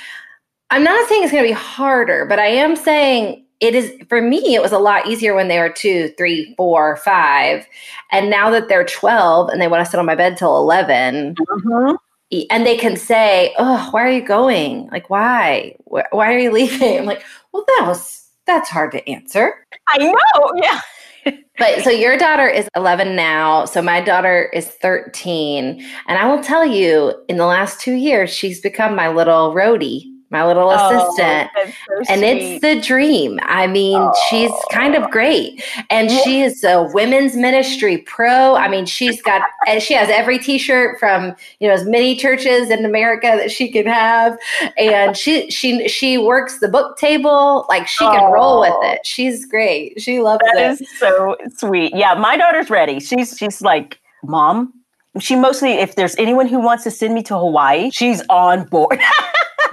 I'm 0.69 0.83
not 0.83 1.09
saying 1.09 1.23
it's 1.23 1.31
going 1.31 1.43
to 1.43 1.49
be 1.49 1.53
harder 1.53 2.25
but 2.25 2.39
I 2.39 2.47
am 2.47 2.75
saying 2.75 3.43
it 3.59 3.75
is 3.75 3.93
for 4.07 4.21
me 4.21 4.55
it 4.55 4.61
was 4.61 4.71
a 4.71 4.79
lot 4.79 5.07
easier 5.07 5.33
when 5.33 5.47
they 5.47 5.59
were 5.59 5.69
two 5.69 6.09
three 6.17 6.53
four 6.55 6.97
five 6.97 7.65
and 8.11 8.29
now 8.29 8.49
that 8.49 8.69
they're 8.69 8.85
12 8.85 9.49
and 9.49 9.61
they 9.61 9.67
want 9.67 9.83
to 9.83 9.89
sit 9.89 9.99
on 9.99 10.05
my 10.05 10.15
bed 10.15 10.37
till 10.37 10.57
11 10.57 11.35
mm-hmm. 11.35 11.95
and 12.49 12.65
they 12.65 12.77
can 12.77 12.95
say 12.95 13.53
oh 13.57 13.87
why 13.91 14.03
are 14.03 14.11
you 14.11 14.25
going 14.25 14.87
like 14.91 15.09
why 15.09 15.75
why 15.85 16.33
are 16.33 16.39
you 16.39 16.51
leaving 16.53 16.99
i'm 16.99 17.05
like 17.05 17.23
well 17.51 17.65
that 17.67 17.85
was 17.87 18.27
that's 18.45 18.69
hard 18.69 18.91
to 18.91 19.07
answer 19.09 19.65
i 19.87 19.97
know 19.97 20.51
yeah 20.55 20.79
but 21.57 21.83
so 21.83 21.89
your 21.89 22.17
daughter 22.17 22.47
is 22.47 22.69
11 22.77 23.13
now. 23.13 23.65
So 23.65 23.81
my 23.81 23.99
daughter 23.99 24.49
is 24.53 24.67
13. 24.67 25.85
And 26.07 26.17
I 26.17 26.25
will 26.33 26.41
tell 26.41 26.65
you, 26.65 27.13
in 27.27 27.35
the 27.35 27.45
last 27.45 27.81
two 27.81 27.91
years, 27.91 28.29
she's 28.29 28.61
become 28.61 28.95
my 28.95 29.09
little 29.09 29.53
roadie 29.53 30.05
my 30.31 30.45
little 30.45 30.69
oh, 30.69 30.75
assistant. 30.75 31.49
So 31.55 32.13
and 32.13 32.23
it's 32.23 32.61
the 32.61 32.79
dream. 32.79 33.39
I 33.43 33.67
mean, 33.67 33.97
oh. 33.97 34.13
she's 34.29 34.51
kind 34.71 34.95
of 34.95 35.09
great. 35.09 35.63
And 35.89 36.09
yeah. 36.09 36.21
she 36.21 36.41
is 36.41 36.63
a 36.63 36.83
women's 36.93 37.35
ministry 37.35 37.97
pro. 37.99 38.55
I 38.55 38.67
mean, 38.67 38.85
she's 38.85 39.21
got 39.21 39.41
eh, 39.67 39.79
she 39.79 39.93
has 39.95 40.09
every 40.09 40.37
t-shirt 40.37 40.99
from, 40.99 41.35
you 41.59 41.67
know, 41.67 41.73
as 41.73 41.85
many 41.85 42.15
churches 42.15 42.69
in 42.69 42.85
America 42.85 43.33
that 43.37 43.51
she 43.51 43.71
can 43.71 43.87
have. 43.87 44.37
And 44.77 45.17
she 45.17 45.49
she 45.49 45.87
she 45.87 46.17
works 46.17 46.59
the 46.59 46.67
book 46.67 46.97
table. 46.97 47.65
Like 47.69 47.87
she 47.87 48.05
can 48.05 48.25
oh. 48.25 48.31
roll 48.31 48.59
with 48.61 48.73
it. 48.83 49.05
She's 49.05 49.45
great. 49.45 49.99
She 49.99 50.19
loves 50.19 50.41
that 50.45 50.57
it. 50.57 50.79
That 50.79 50.81
is 50.81 50.99
so 50.99 51.37
sweet. 51.57 51.95
Yeah, 51.95 52.13
my 52.13 52.37
daughter's 52.37 52.69
ready. 52.69 52.99
She's 52.99 53.35
she's 53.35 53.61
like, 53.61 53.99
Mom, 54.23 54.73
she 55.19 55.35
mostly 55.35 55.71
if 55.73 55.95
there's 55.95 56.15
anyone 56.17 56.47
who 56.47 56.59
wants 56.59 56.83
to 56.83 56.91
send 56.91 57.15
me 57.15 57.23
to 57.23 57.37
Hawaii, 57.37 57.89
she's 57.89 58.21
on 58.29 58.65
board. 58.65 58.99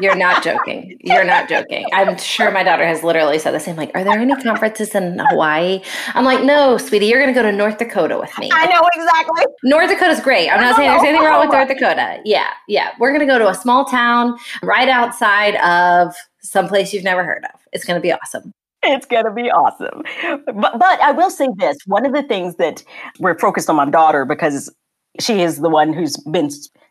You're 0.01 0.17
not 0.17 0.43
joking. 0.43 0.97
You're 1.01 1.25
not 1.25 1.49
joking. 1.49 1.87
I'm 1.93 2.17
sure 2.19 2.51
my 2.51 2.63
daughter 2.63 2.87
has 2.87 3.03
literally 3.03 3.39
said 3.39 3.53
the 3.53 3.61
same. 3.61 3.77
Like, 3.77 3.91
are 3.95 4.05
there 4.05 4.19
any 4.19 4.35
conferences 4.43 4.95
in 4.95 5.19
Hawaii? 5.19 5.81
I'm 6.15 6.25
like, 6.25 6.45
no, 6.45 6.79
sweetie, 6.79 7.07
you're 7.07 7.21
going 7.21 7.33
to 7.33 7.39
go 7.39 7.43
to 7.43 7.53
North 7.53 7.79
Dakota 7.79 8.19
with 8.19 8.37
me. 8.39 8.51
I 8.53 8.67
know 8.67 8.89
exactly. 8.95 9.45
North 9.65 9.89
Dakota's 9.89 10.21
great. 10.21 10.51
I'm 10.51 10.61
not 10.61 10.77
saying 10.77 10.91
there's 10.91 11.03
anything 11.03 11.25
wrong 11.25 11.41
with 11.41 11.53
North 11.53 11.69
Dakota. 11.69 12.21
Yeah, 12.25 12.49
yeah. 12.69 12.91
We're 12.99 13.11
going 13.11 13.27
to 13.27 13.33
go 13.33 13.39
to 13.39 13.49
a 13.49 13.55
small 13.55 13.85
town 13.85 14.39
right 14.63 14.89
outside 14.89 15.57
of 15.57 16.15
someplace 16.43 16.93
you've 16.93 17.05
never 17.05 17.25
heard 17.25 17.45
of. 17.45 17.61
It's 17.73 17.85
going 17.85 18.01
to 18.01 18.03
be 18.03 18.13
awesome 18.13 18.53
it's 18.89 19.07
going 19.07 19.25
to 19.25 19.33
be 19.33 19.51
awesome. 19.51 20.03
But, 20.47 20.79
but 20.79 21.01
I 21.01 21.13
will 21.13 21.31
say 21.31 21.49
this 21.57 21.77
one 21.87 22.07
of 22.07 22.13
the 22.13 22.23
things 22.23 22.57
that 22.57 22.85
we're 23.19 23.39
focused 23.39 23.69
on 23.69 23.77
my 23.77 23.91
daughter 23.91 24.25
because 24.25 24.73
she 25.21 25.41
is 25.43 25.59
the 25.59 25.71
one 25.71 25.93
who's 25.93 26.17
been 26.31 26.51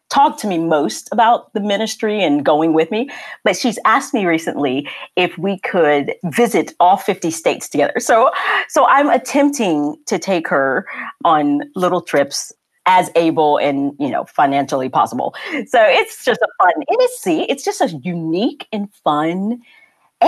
talked 0.09 0.39
to 0.39 0.47
me 0.47 0.57
most 0.57 1.09
about 1.11 1.53
the 1.53 1.59
ministry 1.59 2.23
and 2.23 2.45
going 2.45 2.73
with 2.73 2.91
me. 2.91 3.09
But 3.43 3.57
she's 3.57 3.79
asked 3.85 4.13
me 4.13 4.25
recently 4.25 4.87
if 5.15 5.37
we 5.37 5.59
could 5.59 6.13
visit 6.25 6.73
all 6.79 6.97
50 6.97 7.31
states 7.31 7.67
together. 7.67 7.99
So, 7.99 8.31
so 8.69 8.85
I'm 8.85 9.09
attempting 9.09 9.95
to 10.05 10.19
take 10.19 10.47
her 10.47 10.85
on 11.23 11.61
little 11.75 12.01
trips 12.01 12.53
as 12.87 13.09
able 13.15 13.57
and 13.57 13.93
you 13.99 14.09
know 14.09 14.25
financially 14.25 14.89
possible. 14.89 15.33
So 15.67 15.81
it's 15.81 16.23
just 16.23 16.39
a 16.41 16.47
fun. 16.59 16.73
It 16.87 17.03
is 17.03 17.19
see, 17.19 17.43
it's 17.43 17.63
just 17.63 17.81
a 17.81 17.87
unique 18.03 18.67
and 18.71 18.93
fun 19.03 19.61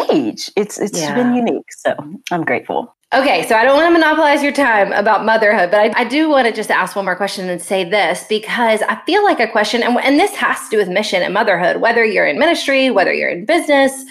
age. 0.10 0.51
It's 0.55 0.79
it's 0.79 1.00
yeah. 1.00 1.15
been 1.15 1.36
unique. 1.36 1.72
So 1.72 1.96
I'm 2.31 2.43
grateful. 2.43 2.96
Okay, 3.13 3.47
so 3.47 3.55
I 3.55 3.63
don't 3.63 3.77
want 3.77 3.87
to 3.87 3.97
monopolize 3.97 4.43
your 4.43 4.51
time 4.51 4.91
about 4.91 5.23
motherhood, 5.23 5.71
but 5.71 5.79
I, 5.79 6.01
I, 6.01 6.03
do 6.03 6.27
want 6.27 6.45
to 6.45 6.51
just 6.51 6.69
ask 6.69 6.93
one 6.93 7.05
more 7.05 7.15
question 7.15 7.47
and 7.47 7.61
say 7.61 7.89
this 7.89 8.25
because 8.27 8.81
I 8.81 9.01
feel 9.05 9.23
like 9.23 9.39
a 9.39 9.47
question, 9.47 9.81
and, 9.81 9.97
and 9.99 10.19
this 10.19 10.35
has 10.35 10.65
to 10.65 10.69
do 10.71 10.77
with 10.77 10.89
mission 10.89 11.23
and 11.23 11.33
motherhood, 11.33 11.79
whether 11.79 12.03
you're 12.03 12.27
in 12.27 12.37
ministry, 12.37 12.89
whether 12.89 13.13
you're 13.13 13.29
in 13.29 13.45
business, 13.45 14.03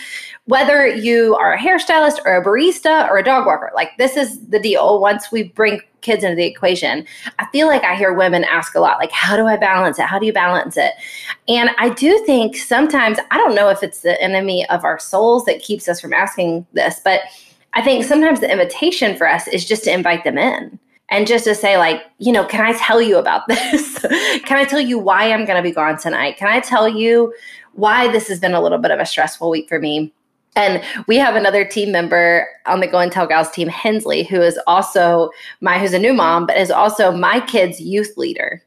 whether 0.46 0.86
you 0.86 1.36
are 1.36 1.52
a 1.52 1.58
hairstylist 1.58 2.20
or 2.24 2.36
a 2.36 2.42
barista 2.42 3.06
or 3.10 3.18
a 3.18 3.22
dog 3.22 3.44
walker. 3.44 3.70
Like, 3.74 3.90
this 3.98 4.16
is 4.16 4.40
the 4.46 4.58
deal 4.58 4.98
once 4.98 5.30
we 5.30 5.42
bring 5.42 5.82
kids 6.00 6.24
into 6.24 6.36
the 6.36 6.46
equation. 6.46 7.04
I 7.38 7.44
feel 7.52 7.66
like 7.66 7.84
I 7.84 7.96
hear 7.96 8.14
women 8.14 8.44
ask 8.44 8.74
a 8.74 8.80
lot, 8.80 8.96
like, 8.98 9.12
how 9.12 9.36
do 9.36 9.46
I 9.46 9.58
balance 9.58 9.98
it? 9.98 10.06
How 10.06 10.18
do 10.18 10.24
you 10.24 10.32
balance 10.32 10.78
it? 10.78 10.92
And 11.48 11.68
I 11.76 11.90
do 11.90 12.18
think 12.24 12.56
sometimes, 12.56 13.18
I 13.30 13.36
don't 13.36 13.54
know 13.54 13.68
if 13.68 13.82
it's 13.82 14.00
the 14.00 14.18
enemy 14.22 14.66
of 14.70 14.84
our 14.84 14.98
souls 14.98 15.44
that 15.44 15.60
keeps 15.60 15.86
us 15.86 16.00
from 16.00 16.14
asking 16.14 16.64
this, 16.72 16.98
but 17.04 17.20
I 17.76 17.82
think 17.82 18.04
sometimes 18.04 18.40
the 18.40 18.50
invitation 18.50 19.16
for 19.16 19.28
us 19.28 19.46
is 19.48 19.66
just 19.66 19.84
to 19.84 19.92
invite 19.92 20.24
them 20.24 20.38
in 20.38 20.78
and 21.10 21.26
just 21.26 21.44
to 21.44 21.54
say 21.54 21.76
like 21.76 22.02
you 22.18 22.32
know 22.32 22.44
can 22.44 22.64
i 22.64 22.72
tell 22.72 23.02
you 23.02 23.18
about 23.18 23.46
this? 23.48 23.98
Can 24.44 24.56
i 24.56 24.64
tell 24.64 24.80
you 24.80 24.98
why 24.98 25.30
i'm 25.30 25.44
going 25.44 25.58
to 25.58 25.62
be 25.62 25.72
gone 25.72 25.98
tonight? 25.98 26.38
Can 26.38 26.48
i 26.48 26.58
tell 26.58 26.88
you 26.88 27.34
why 27.74 28.10
this 28.10 28.28
has 28.28 28.40
been 28.40 28.54
a 28.54 28.62
little 28.62 28.78
bit 28.78 28.90
of 28.90 28.98
a 28.98 29.06
stressful 29.06 29.50
week 29.50 29.68
for 29.68 29.78
me? 29.78 30.10
And 30.56 30.82
we 31.06 31.16
have 31.16 31.36
another 31.36 31.66
team 31.66 31.92
member 31.92 32.48
on 32.64 32.80
the 32.80 32.86
Go 32.86 32.98
and 32.98 33.12
Tell 33.12 33.26
Gals 33.26 33.50
team, 33.50 33.68
Hensley, 33.68 34.22
who 34.22 34.40
is 34.40 34.58
also 34.66 35.28
my, 35.60 35.78
who's 35.78 35.92
a 35.92 35.98
new 35.98 36.14
mom, 36.14 36.46
but 36.46 36.56
is 36.56 36.70
also 36.70 37.12
my 37.12 37.40
kid's 37.40 37.78
youth 37.78 38.16
leader. 38.16 38.62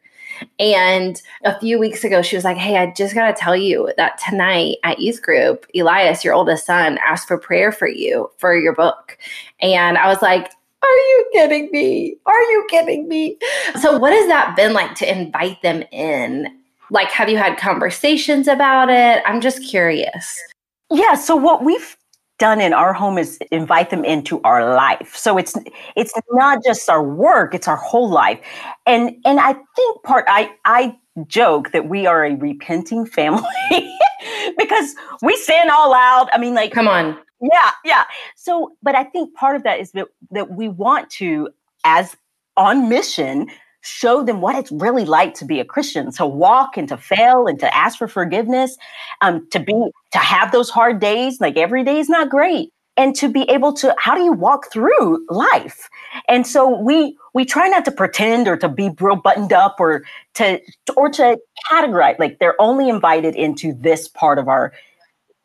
And 0.60 1.22
a 1.44 1.60
few 1.60 1.80
weeks 1.80 2.04
ago, 2.04 2.22
she 2.22 2.36
was 2.36 2.46
like, 2.46 2.58
Hey, 2.58 2.78
I 2.78 2.92
just 2.92 3.16
got 3.16 3.28
to 3.28 3.34
tell 3.34 3.56
you 3.56 3.92
that 3.98 4.20
tonight 4.28 4.78
at 4.84 5.00
youth 5.00 5.22
group, 5.22 5.66
Elias, 5.76 6.24
your 6.24 6.34
oldest 6.34 6.66
son, 6.66 6.98
asked 7.06 7.28
for 7.28 7.38
prayer 7.38 7.72
for 7.72 7.88
you 7.88 8.30
for 8.38 8.56
your 8.56 8.74
book. 8.74 9.18
And 9.62 9.98
I 9.98 10.08
was 10.08 10.22
like, 10.22 10.52
are 10.82 10.88
you 10.88 11.30
kidding 11.34 11.70
me? 11.72 12.16
Are 12.26 12.42
you 12.42 12.66
kidding 12.70 13.08
me? 13.08 13.38
So, 13.82 13.98
what 13.98 14.14
has 14.14 14.28
that 14.28 14.56
been 14.56 14.74
like 14.74 14.96
to 14.96 15.12
invite 15.12 15.62
them 15.62 15.84
in? 15.92 16.48
Like, 16.90 17.10
have 17.12 17.30
you 17.30 17.38
had 17.38 17.58
conversations 17.58 18.48
about 18.48 18.90
it? 18.90 19.22
I'm 19.26 19.42
just 19.42 19.62
curious. 19.64 20.42
Yeah. 20.90 21.16
So, 21.16 21.36
what 21.36 21.64
we've 21.64 21.98
done 22.40 22.60
in 22.62 22.74
our 22.74 22.94
home 22.94 23.18
is 23.18 23.38
invite 23.52 23.90
them 23.90 24.04
into 24.04 24.42
our 24.42 24.74
life. 24.74 25.16
So 25.16 25.38
it's 25.38 25.56
it's 25.96 26.14
not 26.32 26.64
just 26.64 26.90
our 26.90 27.04
work, 27.04 27.54
it's 27.54 27.68
our 27.68 27.78
whole 27.78 28.10
life. 28.10 28.40
And 28.86 29.16
and 29.26 29.40
I 29.40 29.54
think 29.54 30.04
part 30.04 30.26
I 30.28 30.52
I 30.66 30.98
joke 31.28 31.72
that 31.72 31.88
we 31.88 32.06
are 32.06 32.26
a 32.26 32.36
repenting 32.36 33.06
family 33.06 33.44
because 34.58 34.96
we 35.22 35.36
sin 35.36 35.70
all 35.72 35.94
out. 35.94 36.30
I 36.34 36.38
mean, 36.38 36.54
like, 36.54 36.72
come 36.72 36.88
on. 36.88 37.18
Yeah, 37.42 37.72
yeah. 37.86 38.04
So, 38.36 38.74
but 38.84 38.96
I 38.96 39.04
think 39.04 39.34
part 39.34 39.56
of 39.56 39.64
that 39.64 39.80
is 39.80 39.92
that, 39.92 40.08
that 40.32 40.52
we 40.52 40.68
want 40.68 41.10
to, 41.12 41.50
as 41.86 42.16
on 42.58 42.90
mission, 42.90 43.48
show 43.82 44.24
them 44.24 44.42
what 44.42 44.56
it's 44.56 44.72
really 44.72 45.06
like 45.06 45.34
to 45.36 45.46
be 45.46 45.60
a 45.60 45.66
Christian, 45.66 46.12
to 46.14 46.26
walk 46.26 46.78
and 46.78 46.88
to 46.90 46.98
fail 46.98 47.48
and 47.48 47.60
to 47.60 47.76
ask 47.76 47.98
for 47.98 48.08
forgiveness, 48.08 48.78
um, 49.22 49.48
to 49.52 49.60
be 49.60 49.74
to 50.12 50.18
have 50.18 50.52
those 50.52 50.70
hard 50.70 51.00
days. 51.00 51.40
Like 51.40 51.58
every 51.58 51.84
day 51.84 51.98
is 51.98 52.10
not 52.10 52.30
great, 52.30 52.72
and 52.98 53.16
to 53.16 53.30
be 53.30 53.44
able 53.50 53.74
to 53.74 53.96
how 53.98 54.16
do 54.16 54.22
you 54.22 54.34
walk 54.34 54.72
through 54.72 55.26
life? 55.30 55.90
And 56.28 56.46
so 56.46 56.80
we 56.82 57.18
we 57.34 57.46
try 57.46 57.68
not 57.70 57.86
to 57.86 57.92
pretend 57.92 58.48
or 58.48 58.58
to 58.58 58.68
be 58.68 58.90
real 59.00 59.16
buttoned 59.16 59.54
up 59.54 59.78
or 59.80 60.04
to 60.36 60.60
or 60.98 61.10
to 61.10 61.38
categorize 61.72 62.20
like 62.20 62.40
they're 62.40 62.60
only 62.62 62.90
invited 62.90 63.36
into 63.36 63.74
this 63.74 64.08
part 64.08 64.38
of 64.38 64.48
our 64.48 64.74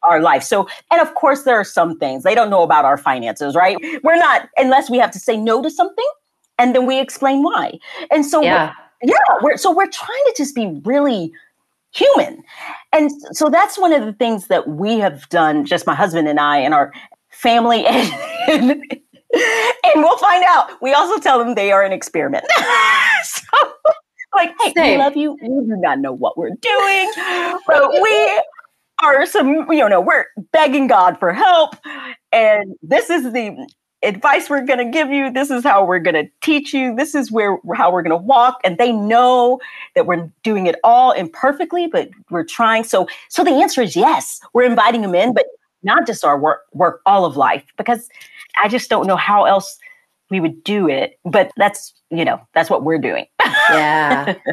our 0.04 0.20
life. 0.20 0.42
So, 0.42 0.68
and 0.90 1.00
of 1.00 1.14
course, 1.14 1.44
there 1.44 1.56
are 1.56 1.64
some 1.64 1.98
things 1.98 2.22
they 2.24 2.34
don't 2.34 2.50
know 2.50 2.62
about 2.62 2.84
our 2.84 2.98
finances, 2.98 3.54
right? 3.54 3.76
We're 4.02 4.16
not, 4.16 4.48
unless 4.56 4.90
we 4.90 4.98
have 4.98 5.10
to 5.12 5.18
say 5.18 5.36
no 5.36 5.62
to 5.62 5.70
something, 5.70 6.04
and 6.58 6.74
then 6.74 6.86
we 6.86 7.00
explain 7.00 7.42
why. 7.42 7.78
And 8.10 8.24
so, 8.24 8.42
yeah, 8.42 8.72
we're, 9.02 9.10
yeah, 9.10 9.38
we're 9.42 9.56
so 9.56 9.74
we're 9.74 9.90
trying 9.90 10.22
to 10.26 10.34
just 10.36 10.54
be 10.54 10.80
really 10.84 11.32
human, 11.92 12.42
and 12.92 13.10
so 13.32 13.48
that's 13.48 13.78
one 13.78 13.92
of 13.92 14.04
the 14.04 14.12
things 14.12 14.48
that 14.48 14.68
we 14.68 14.98
have 14.98 15.28
done, 15.28 15.64
just 15.64 15.86
my 15.86 15.94
husband 15.94 16.28
and 16.28 16.40
I, 16.40 16.58
and 16.58 16.74
our 16.74 16.92
family, 17.30 17.86
and 17.86 18.12
and, 18.48 18.70
and 19.32 19.94
we'll 19.96 20.18
find 20.18 20.44
out. 20.46 20.70
We 20.80 20.92
also 20.92 21.20
tell 21.20 21.38
them 21.38 21.54
they 21.54 21.72
are 21.72 21.82
an 21.82 21.92
experiment. 21.92 22.44
so, 23.24 23.42
like, 24.34 24.54
hey, 24.60 24.72
Same. 24.74 24.98
we 24.98 25.04
love 25.04 25.16
you. 25.16 25.36
We 25.40 25.48
do 25.48 25.76
not 25.76 25.98
know 25.98 26.12
what 26.12 26.36
we're 26.36 26.50
doing, 26.50 27.12
but 27.66 27.90
we 28.02 28.42
are 29.02 29.26
some, 29.26 29.70
you 29.70 29.88
know, 29.88 30.00
we're 30.00 30.26
begging 30.52 30.86
God 30.86 31.18
for 31.18 31.32
help. 31.32 31.76
And 32.32 32.74
this 32.82 33.10
is 33.10 33.32
the 33.32 33.66
advice 34.04 34.48
we're 34.48 34.64
going 34.64 34.78
to 34.78 34.90
give 34.90 35.10
you. 35.10 35.30
This 35.30 35.50
is 35.50 35.64
how 35.64 35.84
we're 35.84 35.98
going 35.98 36.14
to 36.14 36.30
teach 36.40 36.72
you. 36.72 36.94
This 36.94 37.14
is 37.14 37.30
where 37.30 37.58
how 37.74 37.92
we're 37.92 38.02
going 38.02 38.18
to 38.18 38.24
walk. 38.24 38.60
And 38.64 38.78
they 38.78 38.92
know 38.92 39.60
that 39.94 40.06
we're 40.06 40.30
doing 40.42 40.66
it 40.66 40.76
all 40.84 41.12
imperfectly, 41.12 41.86
but 41.86 42.10
we're 42.30 42.44
trying. 42.44 42.84
So, 42.84 43.06
so 43.28 43.44
the 43.44 43.50
answer 43.50 43.82
is 43.82 43.96
yes. 43.96 44.40
We're 44.52 44.64
inviting 44.64 45.02
them 45.02 45.14
in, 45.14 45.34
but 45.34 45.46
not 45.82 46.06
just 46.06 46.24
our 46.24 46.38
work, 46.38 46.60
work 46.72 47.00
all 47.06 47.24
of 47.24 47.36
life, 47.36 47.64
because 47.76 48.08
I 48.60 48.68
just 48.68 48.88
don't 48.90 49.06
know 49.06 49.16
how 49.16 49.44
else 49.44 49.78
we 50.30 50.40
would 50.40 50.62
do 50.64 50.88
it. 50.88 51.18
But 51.24 51.50
that's, 51.56 51.94
you 52.10 52.24
know, 52.24 52.40
that's 52.54 52.70
what 52.70 52.84
we're 52.84 52.98
doing. 52.98 53.26
Yeah. 53.70 54.34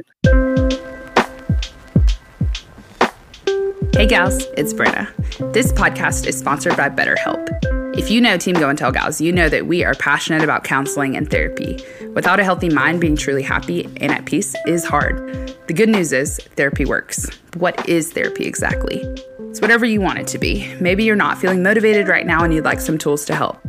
Hey 3.93 4.07
gals, 4.07 4.45
it's 4.57 4.73
Brenna. 4.73 5.11
This 5.53 5.71
podcast 5.73 6.25
is 6.25 6.39
sponsored 6.39 6.75
by 6.75 6.89
BetterHelp. 6.89 7.70
If 7.93 8.09
you 8.09 8.21
know 8.21 8.37
Team 8.37 8.55
Go 8.55 8.69
and 8.69 8.77
Tell 8.77 8.93
Gals, 8.93 9.19
you 9.19 9.33
know 9.33 9.49
that 9.49 9.67
we 9.67 9.83
are 9.83 9.93
passionate 9.95 10.43
about 10.43 10.63
counseling 10.63 11.17
and 11.17 11.29
therapy. 11.29 11.83
Without 12.13 12.39
a 12.39 12.43
healthy 12.43 12.69
mind, 12.69 13.01
being 13.01 13.17
truly 13.17 13.43
happy 13.43 13.83
and 13.97 14.13
at 14.13 14.23
peace 14.25 14.55
is 14.65 14.85
hard. 14.85 15.53
The 15.67 15.73
good 15.73 15.89
news 15.89 16.13
is 16.13 16.39
therapy 16.55 16.85
works. 16.85 17.29
What 17.57 17.89
is 17.89 18.13
therapy 18.13 18.45
exactly? 18.45 19.01
It's 19.49 19.59
whatever 19.59 19.85
you 19.85 19.99
want 19.99 20.19
it 20.19 20.27
to 20.27 20.37
be. 20.37 20.73
Maybe 20.79 21.03
you're 21.03 21.17
not 21.17 21.37
feeling 21.37 21.63
motivated 21.63 22.07
right 22.07 22.25
now 22.25 22.45
and 22.45 22.53
you'd 22.53 22.63
like 22.63 22.79
some 22.79 22.97
tools 22.97 23.25
to 23.25 23.35
help. 23.35 23.61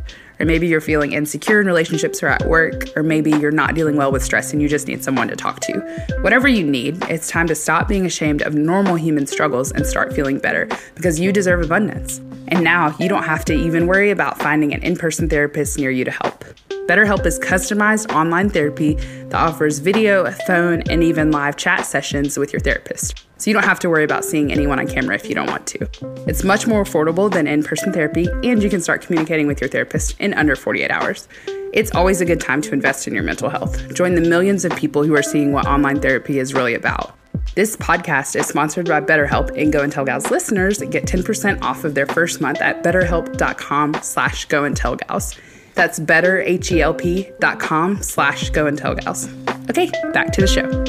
Or 0.42 0.44
maybe 0.44 0.66
you're 0.66 0.80
feeling 0.80 1.12
insecure 1.12 1.60
in 1.60 1.68
relationships 1.68 2.20
or 2.20 2.26
at 2.26 2.44
work, 2.46 2.88
or 2.96 3.04
maybe 3.04 3.30
you're 3.30 3.52
not 3.52 3.76
dealing 3.76 3.96
well 3.96 4.10
with 4.10 4.24
stress 4.24 4.52
and 4.52 4.60
you 4.60 4.68
just 4.68 4.88
need 4.88 5.04
someone 5.04 5.28
to 5.28 5.36
talk 5.36 5.60
to. 5.60 5.78
Whatever 6.22 6.48
you 6.48 6.64
need, 6.64 7.00
it's 7.04 7.28
time 7.28 7.46
to 7.46 7.54
stop 7.54 7.86
being 7.86 8.04
ashamed 8.06 8.42
of 8.42 8.52
normal 8.52 8.96
human 8.96 9.28
struggles 9.28 9.70
and 9.70 9.86
start 9.86 10.12
feeling 10.12 10.40
better 10.40 10.68
because 10.96 11.20
you 11.20 11.32
deserve 11.32 11.62
abundance. 11.62 12.20
And 12.48 12.64
now 12.64 12.92
you 12.98 13.08
don't 13.08 13.22
have 13.22 13.44
to 13.46 13.54
even 13.54 13.86
worry 13.86 14.10
about 14.10 14.42
finding 14.42 14.74
an 14.74 14.82
in 14.82 14.96
person 14.96 15.28
therapist 15.28 15.78
near 15.78 15.92
you 15.92 16.04
to 16.04 16.10
help. 16.10 16.44
BetterHelp 16.86 17.24
is 17.26 17.38
customized 17.38 18.12
online 18.12 18.50
therapy 18.50 18.94
that 18.94 19.34
offers 19.34 19.78
video, 19.78 20.28
phone, 20.48 20.82
and 20.90 21.04
even 21.04 21.30
live 21.30 21.56
chat 21.56 21.86
sessions 21.86 22.36
with 22.36 22.52
your 22.52 22.58
therapist. 22.58 23.24
So 23.38 23.50
you 23.50 23.54
don't 23.54 23.64
have 23.64 23.78
to 23.80 23.88
worry 23.88 24.02
about 24.02 24.24
seeing 24.24 24.50
anyone 24.50 24.80
on 24.80 24.88
camera 24.88 25.14
if 25.14 25.28
you 25.28 25.34
don't 25.36 25.46
want 25.46 25.68
to. 25.68 25.88
It's 26.26 26.42
much 26.42 26.66
more 26.66 26.82
affordable 26.82 27.30
than 27.30 27.46
in 27.46 27.62
person 27.62 27.92
therapy, 27.92 28.26
and 28.42 28.60
you 28.60 28.68
can 28.68 28.80
start 28.80 29.02
communicating 29.02 29.46
with 29.46 29.60
your 29.60 29.70
therapist 29.70 30.18
in 30.18 30.34
under 30.34 30.56
48 30.56 30.90
hours. 30.90 31.28
It's 31.72 31.94
always 31.94 32.20
a 32.20 32.24
good 32.24 32.40
time 32.40 32.60
to 32.62 32.72
invest 32.72 33.06
in 33.06 33.14
your 33.14 33.22
mental 33.22 33.48
health. 33.48 33.94
Join 33.94 34.16
the 34.16 34.20
millions 34.20 34.64
of 34.64 34.74
people 34.74 35.04
who 35.04 35.14
are 35.14 35.22
seeing 35.22 35.52
what 35.52 35.66
online 35.66 36.00
therapy 36.00 36.40
is 36.40 36.52
really 36.52 36.74
about. 36.74 37.16
This 37.54 37.76
podcast 37.76 38.34
is 38.34 38.46
sponsored 38.46 38.88
by 38.88 39.00
BetterHelp, 39.00 39.56
and 39.56 39.72
Go 39.72 39.82
and 39.82 39.92
Tell 39.92 40.04
Gals 40.04 40.32
listeners 40.32 40.78
get 40.78 41.04
10% 41.04 41.62
off 41.62 41.84
of 41.84 41.94
their 41.94 42.06
first 42.06 42.40
month 42.40 42.60
at 42.60 42.82
betterhelp.com 42.82 43.94
slash 44.02 44.46
go 44.46 44.64
and 44.64 44.76
tell 44.76 44.96
gals. 44.96 45.38
That's 45.74 46.00
betterhelp.com 46.00 48.02
slash 48.02 48.50
go 48.50 48.66
and 48.66 48.76
tell 48.76 48.94
gals. 48.94 49.28
Okay, 49.70 49.90
back 50.12 50.32
to 50.32 50.40
the 50.40 50.46
show. 50.46 50.84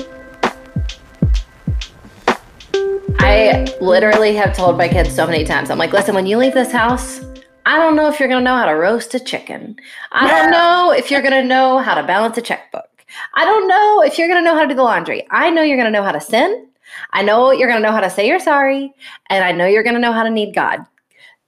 I 3.20 3.74
literally 3.80 4.36
have 4.36 4.56
told 4.56 4.78
my 4.78 4.88
kids 4.88 5.16
so 5.16 5.26
many 5.26 5.46
times, 5.46 5.70
I'm 5.70 5.78
like, 5.78 5.94
listen, 5.94 6.14
when 6.14 6.26
you 6.26 6.38
leave 6.38 6.54
this 6.54 6.72
house, 6.72 7.22
I 7.66 7.78
don't 7.78 7.96
know 7.96 8.10
if 8.10 8.20
you're 8.20 8.28
going 8.28 8.42
to 8.42 8.44
know 8.44 8.58
how 8.58 8.66
to 8.66 8.74
roast 8.74 9.14
a 9.14 9.20
chicken. 9.20 9.78
I 10.12 10.28
don't 10.28 10.52
know 10.52 10.92
if 10.92 11.10
you're 11.10 11.22
going 11.22 11.42
to 11.42 11.48
know 11.48 11.80
how 11.80 11.96
to 11.96 12.06
balance 12.06 12.38
a 12.38 12.42
checkbook. 12.42 12.90
I 13.34 13.46
don't 13.46 13.68
know 13.68 14.04
if 14.04 14.18
you're 14.18 14.28
going 14.28 14.44
to 14.44 14.46
know 14.46 14.56
how 14.56 14.64
to 14.64 14.68
do 14.68 14.76
the 14.76 14.84
laundry. 14.84 15.26
I 15.30 15.50
know 15.50 15.62
you're 15.62 15.78
going 15.78 15.92
to 15.92 15.98
know 15.98 16.04
how 16.04 16.12
to 16.12 16.22
sin. 16.22 16.68
I 17.12 17.24
know 17.24 17.52
you're 17.52 17.70
going 17.70 17.82
to 17.82 17.88
know 17.88 17.94
how 17.94 18.02
to 18.02 18.10
say 18.10 18.28
you're 18.28 18.40
sorry. 18.40 18.94
And 19.30 19.44
I 19.44 19.52
know 19.52 19.66
you're 19.66 19.84
going 19.84 19.96
to 19.96 20.02
know 20.02 20.12
how 20.12 20.24
to 20.24 20.30
need 20.30 20.54
God. 20.54 20.80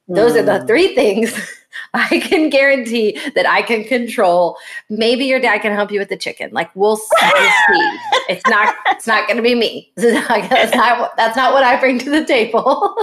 Those 0.08 0.34
mm. 0.34 0.40
are 0.40 0.44
the 0.44 0.64
mm. 0.64 0.68
three 0.68 0.96
things 0.96 1.34
I 1.94 2.20
can 2.20 2.50
guarantee 2.50 3.20
that 3.36 3.48
I 3.48 3.62
can 3.62 3.84
control. 3.84 4.58
Maybe 4.90 5.26
your 5.26 5.40
dad 5.40 5.60
can 5.60 5.74
help 5.74 5.92
you 5.92 6.00
with 6.00 6.10
the 6.10 6.18
chicken. 6.18 6.50
Like 6.52 6.76
we'll 6.76 6.98
see. 6.98 7.10
it's 8.30 8.46
not. 8.48 8.76
It's 8.88 9.08
not 9.08 9.28
going 9.28 9.38
to 9.38 9.44
be 9.44 9.56
me. 9.56 9.92
That's 9.96 10.76
not. 10.76 11.16
That's 11.18 11.36
not 11.36 11.54
what 11.54 11.64
I 11.64 11.80
bring 11.80 12.00
to 12.00 12.10
the 12.10 12.26
table. 12.26 12.96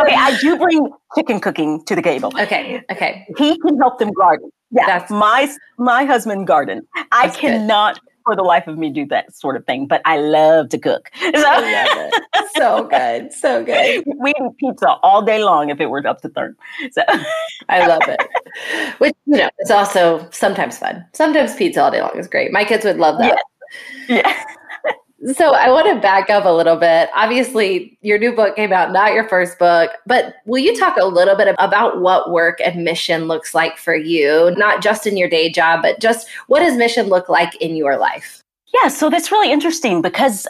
okay, 0.00 0.14
I 0.14 0.36
do 0.40 0.56
bring 0.56 0.90
chicken 1.16 1.40
cooking 1.40 1.84
to 1.84 1.94
the 1.94 2.02
table. 2.02 2.32
Okay. 2.38 2.82
Okay. 2.90 3.26
He 3.36 3.58
can 3.58 3.78
help 3.78 3.98
them 3.98 4.12
garden. 4.12 4.50
Yeah, 4.72 4.86
that's 4.86 5.10
my 5.10 5.52
my 5.78 6.04
husband 6.04 6.46
garden. 6.46 6.86
I 7.10 7.28
cannot 7.28 7.98
for 8.24 8.36
the 8.36 8.42
life 8.42 8.66
of 8.66 8.78
me 8.78 8.90
do 8.90 9.06
that 9.06 9.34
sort 9.34 9.56
of 9.56 9.64
thing, 9.66 9.86
but 9.86 10.02
I 10.04 10.18
love 10.18 10.68
to 10.70 10.78
cook. 10.78 11.10
So, 11.40 12.10
so 12.56 12.84
good. 12.84 13.32
So 13.32 13.64
good. 13.64 14.04
We 14.18 14.30
eat 14.30 14.56
pizza 14.58 14.88
all 15.02 15.22
day 15.22 15.42
long 15.42 15.70
if 15.70 15.80
it 15.80 15.86
were 15.86 16.06
up 16.06 16.20
to 16.22 16.28
third. 16.28 16.56
So 16.92 17.02
I 17.68 17.86
love 17.86 18.02
it. 18.06 18.20
Which, 18.98 19.14
you 19.26 19.38
know, 19.38 19.50
it's 19.58 19.70
also 19.70 20.28
sometimes 20.30 20.78
fun. 20.78 21.04
Sometimes 21.14 21.54
pizza 21.54 21.82
all 21.82 21.90
day 21.90 22.00
long 22.00 22.18
is 22.18 22.28
great. 22.28 22.52
My 22.52 22.64
kids 22.64 22.84
would 22.84 22.98
love 22.98 23.18
that. 23.18 23.42
Yeah. 24.08 24.16
yeah. 24.16 24.44
So 25.34 25.52
I 25.52 25.68
want 25.70 25.86
to 25.86 26.00
back 26.00 26.30
up 26.30 26.46
a 26.46 26.52
little 26.52 26.76
bit. 26.76 27.10
Obviously, 27.14 27.98
your 28.00 28.18
new 28.18 28.34
book 28.34 28.56
came 28.56 28.72
out, 28.72 28.90
not 28.90 29.12
your 29.12 29.28
first 29.28 29.58
book, 29.58 29.90
but 30.06 30.36
will 30.46 30.62
you 30.62 30.74
talk 30.78 30.96
a 30.96 31.04
little 31.04 31.36
bit 31.36 31.54
about 31.58 32.00
what 32.00 32.30
work 32.30 32.58
and 32.64 32.84
mission 32.84 33.24
looks 33.24 33.54
like 33.54 33.76
for 33.76 33.94
you, 33.94 34.54
not 34.56 34.82
just 34.82 35.06
in 35.06 35.18
your 35.18 35.28
day 35.28 35.50
job, 35.50 35.82
but 35.82 36.00
just 36.00 36.26
what 36.46 36.60
does 36.60 36.76
mission 36.76 37.08
look 37.08 37.28
like 37.28 37.54
in 37.56 37.76
your 37.76 37.98
life? 37.98 38.42
Yeah, 38.72 38.88
so 38.88 39.10
that's 39.10 39.30
really 39.30 39.52
interesting 39.52 40.00
because 40.00 40.46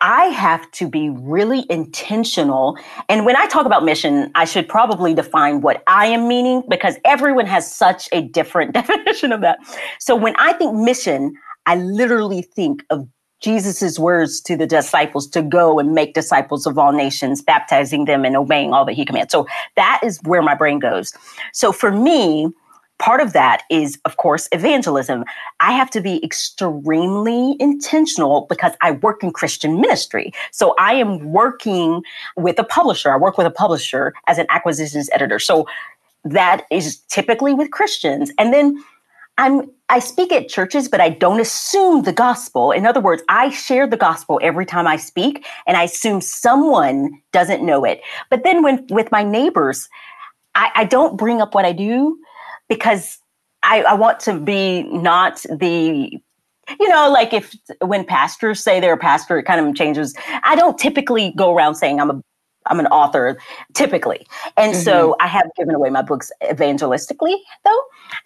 I 0.00 0.26
have 0.26 0.70
to 0.72 0.88
be 0.88 1.10
really 1.10 1.66
intentional. 1.68 2.78
And 3.10 3.26
when 3.26 3.36
I 3.36 3.46
talk 3.46 3.66
about 3.66 3.84
mission, 3.84 4.30
I 4.34 4.46
should 4.46 4.68
probably 4.68 5.12
define 5.12 5.60
what 5.60 5.82
I 5.86 6.06
am 6.06 6.28
meaning 6.28 6.62
because 6.68 6.96
everyone 7.04 7.46
has 7.46 7.70
such 7.70 8.08
a 8.10 8.22
different 8.22 8.72
definition 8.74 9.32
of 9.32 9.42
that. 9.42 9.58
So 9.98 10.16
when 10.16 10.34
I 10.36 10.54
think 10.54 10.74
mission, 10.74 11.34
I 11.66 11.76
literally 11.76 12.42
think 12.42 12.84
of 12.90 13.06
Jesus' 13.40 13.98
words 13.98 14.40
to 14.42 14.56
the 14.56 14.66
disciples 14.66 15.26
to 15.28 15.42
go 15.42 15.78
and 15.78 15.92
make 15.92 16.14
disciples 16.14 16.66
of 16.66 16.78
all 16.78 16.92
nations, 16.92 17.42
baptizing 17.42 18.06
them 18.06 18.24
and 18.24 18.36
obeying 18.36 18.72
all 18.72 18.84
that 18.84 18.94
he 18.94 19.04
commands. 19.04 19.32
So 19.32 19.46
that 19.76 20.00
is 20.02 20.18
where 20.22 20.42
my 20.42 20.54
brain 20.54 20.78
goes. 20.78 21.12
So 21.52 21.70
for 21.72 21.90
me, 21.92 22.48
part 22.98 23.20
of 23.20 23.32
that 23.32 23.62
is, 23.70 23.98
of 24.04 24.16
course, 24.16 24.48
evangelism. 24.52 25.24
I 25.60 25.72
have 25.72 25.90
to 25.90 26.00
be 26.00 26.24
extremely 26.24 27.56
intentional 27.58 28.46
because 28.48 28.72
I 28.80 28.92
work 28.92 29.22
in 29.22 29.32
Christian 29.32 29.80
ministry. 29.80 30.32
So 30.52 30.74
I 30.78 30.94
am 30.94 31.32
working 31.32 32.02
with 32.36 32.58
a 32.58 32.64
publisher. 32.64 33.12
I 33.12 33.16
work 33.16 33.36
with 33.36 33.46
a 33.46 33.50
publisher 33.50 34.14
as 34.26 34.38
an 34.38 34.46
acquisitions 34.48 35.10
editor. 35.12 35.38
So 35.38 35.66
that 36.24 36.64
is 36.70 36.98
typically 37.08 37.52
with 37.52 37.70
Christians. 37.70 38.30
And 38.38 38.54
then 38.54 38.82
I'm 39.38 39.70
I 39.88 39.98
speak 39.98 40.32
at 40.32 40.48
churches, 40.48 40.88
but 40.88 41.00
I 41.00 41.10
don't 41.10 41.40
assume 41.40 42.02
the 42.02 42.12
gospel. 42.12 42.72
In 42.72 42.86
other 42.86 43.00
words, 43.00 43.22
I 43.28 43.50
share 43.50 43.86
the 43.86 43.96
gospel 43.96 44.40
every 44.42 44.64
time 44.64 44.86
I 44.86 44.96
speak, 44.96 45.44
and 45.66 45.76
I 45.76 45.84
assume 45.84 46.20
someone 46.20 47.20
doesn't 47.32 47.64
know 47.64 47.84
it. 47.84 48.00
But 48.30 48.44
then 48.44 48.62
when 48.62 48.86
with 48.90 49.12
my 49.12 49.22
neighbors, 49.22 49.88
I, 50.54 50.70
I 50.74 50.84
don't 50.84 51.16
bring 51.16 51.40
up 51.40 51.54
what 51.54 51.64
I 51.64 51.72
do 51.72 52.18
because 52.68 53.18
I, 53.62 53.82
I 53.82 53.94
want 53.94 54.20
to 54.20 54.38
be 54.38 54.84
not 54.84 55.42
the 55.50 56.18
you 56.80 56.88
know, 56.88 57.10
like 57.10 57.34
if 57.34 57.54
when 57.80 58.04
pastors 58.04 58.62
say 58.62 58.80
they're 58.80 58.94
a 58.94 58.98
pastor, 58.98 59.38
it 59.38 59.44
kind 59.44 59.64
of 59.64 59.74
changes. 59.74 60.14
I 60.44 60.56
don't 60.56 60.78
typically 60.78 61.34
go 61.36 61.54
around 61.54 61.74
saying 61.74 62.00
I'm 62.00 62.10
a 62.10 62.22
I'm 62.66 62.80
an 62.80 62.86
author 62.88 63.38
typically. 63.72 64.26
And 64.56 64.72
mm-hmm. 64.72 64.82
so 64.82 65.16
I 65.20 65.26
have 65.26 65.46
given 65.56 65.74
away 65.74 65.90
my 65.90 66.02
books 66.02 66.30
evangelistically 66.42 67.36
though. 67.64 67.82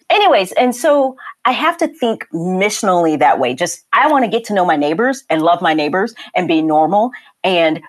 Anyways, 0.09 0.51
and 0.53 0.75
so 0.75 1.15
I 1.45 1.51
have 1.51 1.77
to 1.77 1.87
think 1.87 2.27
missionally 2.33 3.17
that 3.19 3.39
way. 3.39 3.53
Just 3.53 3.85
I 3.93 4.09
want 4.09 4.25
to 4.25 4.31
get 4.31 4.43
to 4.45 4.53
know 4.53 4.65
my 4.65 4.75
neighbors 4.75 5.23
and 5.29 5.41
love 5.41 5.61
my 5.61 5.73
neighbors 5.73 6.13
and 6.35 6.47
be 6.47 6.61
normal 6.61 7.11
and 7.43 7.81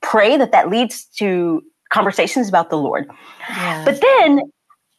pray 0.00 0.36
that 0.36 0.52
that 0.52 0.68
leads 0.68 1.04
to 1.16 1.62
conversations 1.90 2.48
about 2.48 2.70
the 2.70 2.78
Lord. 2.78 3.06
Yeah. 3.48 3.84
But 3.84 4.00
then 4.00 4.40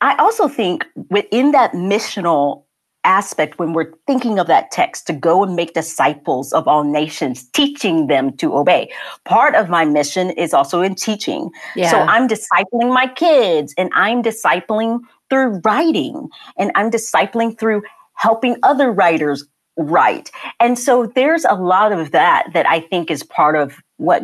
I 0.01 0.15
also 0.15 0.47
think 0.47 0.85
within 1.09 1.51
that 1.51 1.71
missional 1.73 2.62
aspect 3.03 3.59
when 3.59 3.73
we're 3.73 3.91
thinking 4.07 4.39
of 4.39 4.47
that 4.47 4.71
text 4.71 5.07
to 5.07 5.13
go 5.13 5.43
and 5.43 5.55
make 5.55 5.73
disciples 5.73 6.53
of 6.53 6.67
all 6.67 6.83
nations, 6.83 7.43
teaching 7.49 8.07
them 8.07 8.35
to 8.37 8.55
obey. 8.55 8.91
Part 9.25 9.55
of 9.55 9.69
my 9.69 9.85
mission 9.85 10.31
is 10.31 10.53
also 10.53 10.81
in 10.81 10.95
teaching. 10.95 11.51
Yeah. 11.75 11.91
So 11.91 11.99
I'm 11.99 12.27
discipling 12.27 12.93
my 12.93 13.07
kids 13.07 13.73
and 13.77 13.89
I'm 13.93 14.23
discipling 14.23 15.01
through 15.29 15.61
writing 15.63 16.29
and 16.57 16.71
I'm 16.75 16.91
discipling 16.91 17.57
through 17.57 17.83
helping 18.15 18.57
other 18.63 18.91
writers 18.91 19.45
write. 19.77 20.31
And 20.59 20.77
so 20.77 21.07
there's 21.07 21.45
a 21.45 21.55
lot 21.55 21.91
of 21.91 22.11
that 22.11 22.47
that 22.53 22.67
I 22.67 22.79
think 22.79 23.09
is 23.09 23.23
part 23.23 23.55
of 23.55 23.81
what 23.97 24.23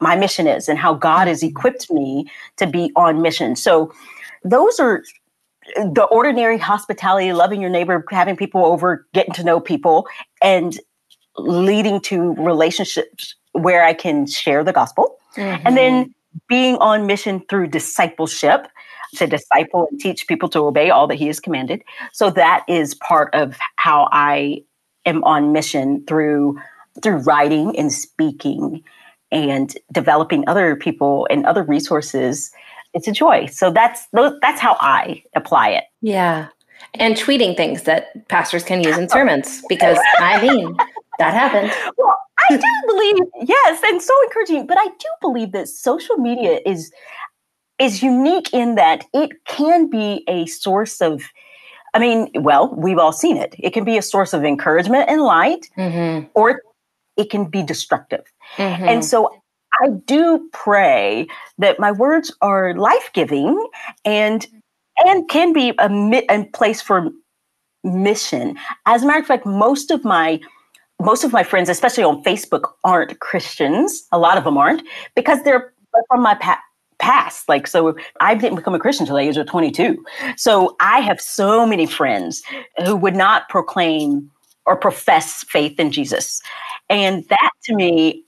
my 0.00 0.16
mission 0.16 0.46
is 0.46 0.68
and 0.68 0.78
how 0.78 0.94
God 0.94 1.28
has 1.28 1.40
mm-hmm. 1.40 1.56
equipped 1.56 1.90
me 1.90 2.26
to 2.56 2.66
be 2.66 2.90
on 2.96 3.22
mission. 3.22 3.54
So 3.56 3.92
those 4.44 4.80
are 4.80 5.02
the 5.76 6.06
ordinary 6.10 6.58
hospitality, 6.58 7.32
loving 7.32 7.60
your 7.60 7.70
neighbor, 7.70 8.04
having 8.10 8.36
people 8.36 8.64
over, 8.64 9.06
getting 9.12 9.34
to 9.34 9.44
know 9.44 9.60
people, 9.60 10.06
and 10.42 10.78
leading 11.36 12.00
to 12.00 12.34
relationships 12.34 13.34
where 13.52 13.84
I 13.84 13.94
can 13.94 14.26
share 14.26 14.64
the 14.64 14.72
gospel. 14.72 15.16
Mm-hmm. 15.36 15.66
And 15.66 15.76
then 15.76 16.14
being 16.48 16.76
on 16.76 17.06
mission 17.06 17.42
through 17.48 17.68
discipleship 17.68 18.66
to 19.16 19.26
disciple 19.26 19.88
and 19.90 20.00
teach 20.00 20.26
people 20.26 20.48
to 20.50 20.60
obey 20.60 20.90
all 20.90 21.06
that 21.06 21.16
he 21.16 21.26
has 21.26 21.38
commanded. 21.38 21.82
So 22.12 22.30
that 22.30 22.64
is 22.68 22.94
part 22.94 23.34
of 23.34 23.56
how 23.76 24.08
I 24.10 24.62
am 25.04 25.22
on 25.24 25.52
mission 25.52 26.04
through 26.06 26.58
through 27.02 27.18
writing 27.18 27.78
and 27.78 27.90
speaking 27.90 28.82
and 29.30 29.74
developing 29.90 30.44
other 30.46 30.76
people 30.76 31.26
and 31.30 31.46
other 31.46 31.62
resources 31.62 32.50
it's 32.94 33.08
a 33.08 33.12
joy. 33.12 33.46
So 33.46 33.70
that's 33.70 34.06
that's 34.12 34.60
how 34.60 34.76
I 34.80 35.22
apply 35.34 35.70
it. 35.70 35.84
Yeah. 36.00 36.48
And 36.94 37.14
tweeting 37.14 37.56
things 37.56 37.84
that 37.84 38.28
pastors 38.28 38.64
can 38.64 38.82
use 38.82 38.98
in 38.98 39.08
sermons 39.08 39.62
because 39.68 39.98
I 40.18 40.42
mean, 40.42 40.76
that 41.18 41.34
happens. 41.34 41.72
Well, 41.96 42.18
I 42.50 42.56
do 42.56 42.86
believe 42.86 43.16
yes, 43.48 43.80
and 43.84 44.02
so 44.02 44.12
encouraging, 44.24 44.66
but 44.66 44.76
I 44.76 44.86
do 44.86 45.08
believe 45.20 45.52
that 45.52 45.68
social 45.68 46.16
media 46.16 46.60
is 46.66 46.90
is 47.78 48.02
unique 48.02 48.52
in 48.52 48.74
that 48.74 49.04
it 49.12 49.30
can 49.46 49.88
be 49.88 50.24
a 50.26 50.46
source 50.46 51.00
of 51.00 51.22
I 51.94 51.98
mean, 51.98 52.30
well, 52.34 52.74
we've 52.74 52.98
all 52.98 53.12
seen 53.12 53.36
it. 53.36 53.54
It 53.58 53.70
can 53.70 53.84
be 53.84 53.98
a 53.98 54.02
source 54.02 54.32
of 54.32 54.44
encouragement 54.44 55.08
and 55.08 55.22
light, 55.22 55.68
mm-hmm. 55.76 56.26
or 56.34 56.62
it 57.16 57.30
can 57.30 57.44
be 57.44 57.62
destructive. 57.62 58.24
Mm-hmm. 58.56 58.84
And 58.84 59.04
so 59.04 59.41
I 59.80 59.88
do 60.06 60.48
pray 60.52 61.26
that 61.58 61.80
my 61.80 61.92
words 61.92 62.34
are 62.40 62.74
life 62.74 63.10
giving 63.12 63.66
and 64.04 64.42
mm-hmm. 64.42 65.08
and 65.08 65.28
can 65.28 65.52
be 65.52 65.72
a, 65.78 66.24
a 66.28 66.44
place 66.52 66.82
for 66.82 67.10
mission. 67.84 68.56
As 68.86 69.02
a 69.02 69.06
matter 69.06 69.20
of 69.20 69.26
fact, 69.26 69.46
most 69.46 69.90
of 69.90 70.04
my 70.04 70.40
most 71.00 71.24
of 71.24 71.32
my 71.32 71.42
friends, 71.42 71.68
especially 71.68 72.04
on 72.04 72.22
Facebook, 72.22 72.72
aren't 72.84 73.18
Christians. 73.18 74.06
A 74.12 74.18
lot 74.18 74.38
of 74.38 74.44
them 74.44 74.56
aren't 74.56 74.82
because 75.16 75.42
they're 75.42 75.72
from 76.08 76.22
my 76.22 76.34
pa- 76.36 76.60
past. 76.98 77.48
Like, 77.48 77.66
so 77.66 77.96
I 78.20 78.34
didn't 78.36 78.56
become 78.56 78.74
a 78.74 78.78
Christian 78.78 79.04
until 79.04 79.16
the 79.16 79.22
age 79.22 79.36
of 79.36 79.46
22. 79.46 80.02
So 80.36 80.76
I 80.80 81.00
have 81.00 81.20
so 81.20 81.66
many 81.66 81.86
friends 81.86 82.42
who 82.84 82.94
would 82.96 83.16
not 83.16 83.48
proclaim 83.48 84.30
or 84.64 84.76
profess 84.76 85.44
faith 85.48 85.80
in 85.80 85.90
Jesus. 85.90 86.40
And 86.88 87.24
that 87.28 87.50
to 87.64 87.74
me 87.74 88.24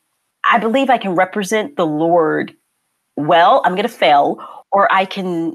I 0.46 0.59
believe 0.59 0.90
I 0.90 0.98
can 0.98 1.14
represent 1.14 1.76
the 1.76 1.87
Lord 1.87 2.54
well. 3.16 3.62
I'm 3.64 3.72
going 3.72 3.85
to 3.85 3.88
fail, 3.88 4.38
or 4.70 4.92
I 4.92 5.04
can, 5.04 5.54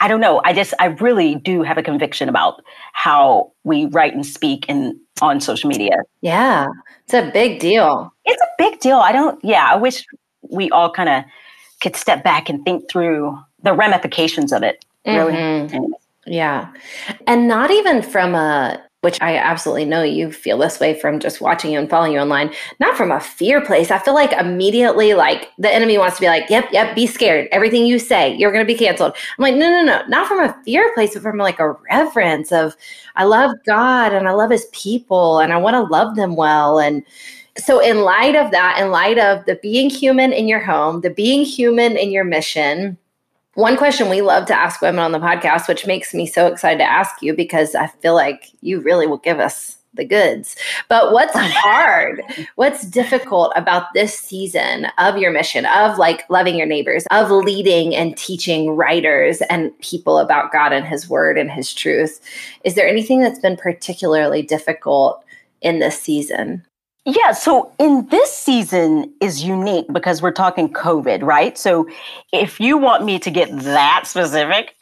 I 0.00 0.08
don't 0.08 0.20
know. 0.20 0.40
I 0.44 0.52
just, 0.52 0.74
I 0.78 0.86
really 0.86 1.36
do 1.36 1.62
have 1.62 1.78
a 1.78 1.82
conviction 1.82 2.28
about 2.28 2.62
how 2.92 3.52
we 3.64 3.86
write 3.86 4.14
and 4.14 4.26
speak 4.26 4.66
in 4.68 4.98
on 5.22 5.40
social 5.40 5.68
media. 5.68 5.96
Yeah, 6.20 6.66
it's 7.04 7.14
a 7.14 7.30
big 7.32 7.60
deal. 7.60 8.12
It's 8.24 8.42
a 8.42 8.48
big 8.58 8.80
deal. 8.80 8.98
I 8.98 9.12
don't, 9.12 9.42
yeah, 9.44 9.68
I 9.70 9.76
wish 9.76 10.04
we 10.42 10.70
all 10.70 10.90
kind 10.90 11.08
of 11.08 11.24
could 11.80 11.96
step 11.96 12.24
back 12.24 12.48
and 12.48 12.64
think 12.64 12.90
through 12.90 13.38
the 13.62 13.72
ramifications 13.72 14.52
of 14.52 14.62
it. 14.62 14.84
Really. 15.06 15.32
Mm-hmm. 15.32 15.92
Yeah. 16.26 16.72
And 17.28 17.46
not 17.46 17.70
even 17.70 18.02
from 18.02 18.34
a 18.34 18.82
which 19.06 19.22
I 19.22 19.36
absolutely 19.36 19.84
know 19.84 20.02
you 20.02 20.32
feel 20.32 20.58
this 20.58 20.80
way 20.80 20.92
from 20.98 21.20
just 21.20 21.40
watching 21.40 21.70
you 21.70 21.78
and 21.78 21.88
following 21.88 22.14
you 22.14 22.18
online, 22.18 22.52
not 22.80 22.96
from 22.96 23.12
a 23.12 23.20
fear 23.20 23.64
place. 23.64 23.92
I 23.92 24.00
feel 24.00 24.14
like 24.14 24.32
immediately, 24.32 25.14
like 25.14 25.48
the 25.58 25.72
enemy 25.72 25.96
wants 25.96 26.16
to 26.16 26.22
be 26.22 26.26
like, 26.26 26.50
yep, 26.50 26.66
yep, 26.72 26.96
be 26.96 27.06
scared. 27.06 27.46
Everything 27.52 27.86
you 27.86 28.00
say, 28.00 28.34
you're 28.34 28.50
going 28.50 28.66
to 28.66 28.72
be 28.72 28.76
canceled. 28.76 29.12
I'm 29.12 29.42
like, 29.44 29.54
no, 29.54 29.70
no, 29.70 29.84
no, 29.84 30.04
not 30.08 30.26
from 30.26 30.40
a 30.40 30.60
fear 30.64 30.92
place, 30.94 31.14
but 31.14 31.22
from 31.22 31.38
like 31.38 31.60
a 31.60 31.76
reverence 31.88 32.50
of, 32.50 32.76
I 33.14 33.22
love 33.22 33.52
God 33.64 34.12
and 34.12 34.26
I 34.26 34.32
love 34.32 34.50
his 34.50 34.66
people 34.72 35.38
and 35.38 35.52
I 35.52 35.56
want 35.56 35.74
to 35.74 35.82
love 35.82 36.16
them 36.16 36.34
well. 36.34 36.80
And 36.80 37.04
so, 37.56 37.78
in 37.78 38.00
light 38.00 38.34
of 38.34 38.50
that, 38.50 38.80
in 38.80 38.90
light 38.90 39.20
of 39.20 39.44
the 39.46 39.54
being 39.62 39.88
human 39.88 40.32
in 40.32 40.48
your 40.48 40.58
home, 40.58 41.02
the 41.02 41.10
being 41.10 41.44
human 41.44 41.96
in 41.96 42.10
your 42.10 42.24
mission, 42.24 42.98
one 43.56 43.78
question 43.78 44.10
we 44.10 44.20
love 44.20 44.44
to 44.46 44.54
ask 44.54 44.82
women 44.82 45.00
on 45.00 45.12
the 45.12 45.18
podcast, 45.18 45.66
which 45.66 45.86
makes 45.86 46.12
me 46.12 46.26
so 46.26 46.46
excited 46.46 46.76
to 46.78 46.84
ask 46.84 47.22
you 47.22 47.34
because 47.34 47.74
I 47.74 47.86
feel 47.86 48.14
like 48.14 48.50
you 48.60 48.80
really 48.80 49.06
will 49.06 49.16
give 49.16 49.40
us 49.40 49.78
the 49.94 50.04
goods. 50.04 50.56
But 50.88 51.10
what's 51.12 51.32
hard? 51.36 52.20
what's 52.56 52.86
difficult 52.86 53.54
about 53.56 53.94
this 53.94 54.18
season 54.18 54.88
of 54.98 55.16
your 55.16 55.32
mission, 55.32 55.64
of 55.64 55.96
like 55.96 56.28
loving 56.28 56.56
your 56.56 56.66
neighbors, 56.66 57.06
of 57.10 57.30
leading 57.30 57.96
and 57.96 58.14
teaching 58.14 58.72
writers 58.72 59.40
and 59.48 59.76
people 59.78 60.18
about 60.18 60.52
God 60.52 60.74
and 60.74 60.86
His 60.86 61.08
Word 61.08 61.38
and 61.38 61.50
His 61.50 61.72
truth? 61.72 62.20
Is 62.62 62.74
there 62.74 62.86
anything 62.86 63.22
that's 63.22 63.40
been 63.40 63.56
particularly 63.56 64.42
difficult 64.42 65.24
in 65.62 65.78
this 65.78 65.98
season? 65.98 66.65
Yeah, 67.06 67.30
so 67.30 67.72
in 67.78 68.08
this 68.08 68.32
season 68.32 69.14
is 69.20 69.44
unique 69.44 69.86
because 69.92 70.20
we're 70.20 70.32
talking 70.32 70.68
COVID, 70.72 71.22
right? 71.22 71.56
So 71.56 71.86
if 72.32 72.58
you 72.58 72.76
want 72.76 73.04
me 73.04 73.20
to 73.20 73.30
get 73.30 73.48
that 73.60 74.08
specific, 74.08 74.74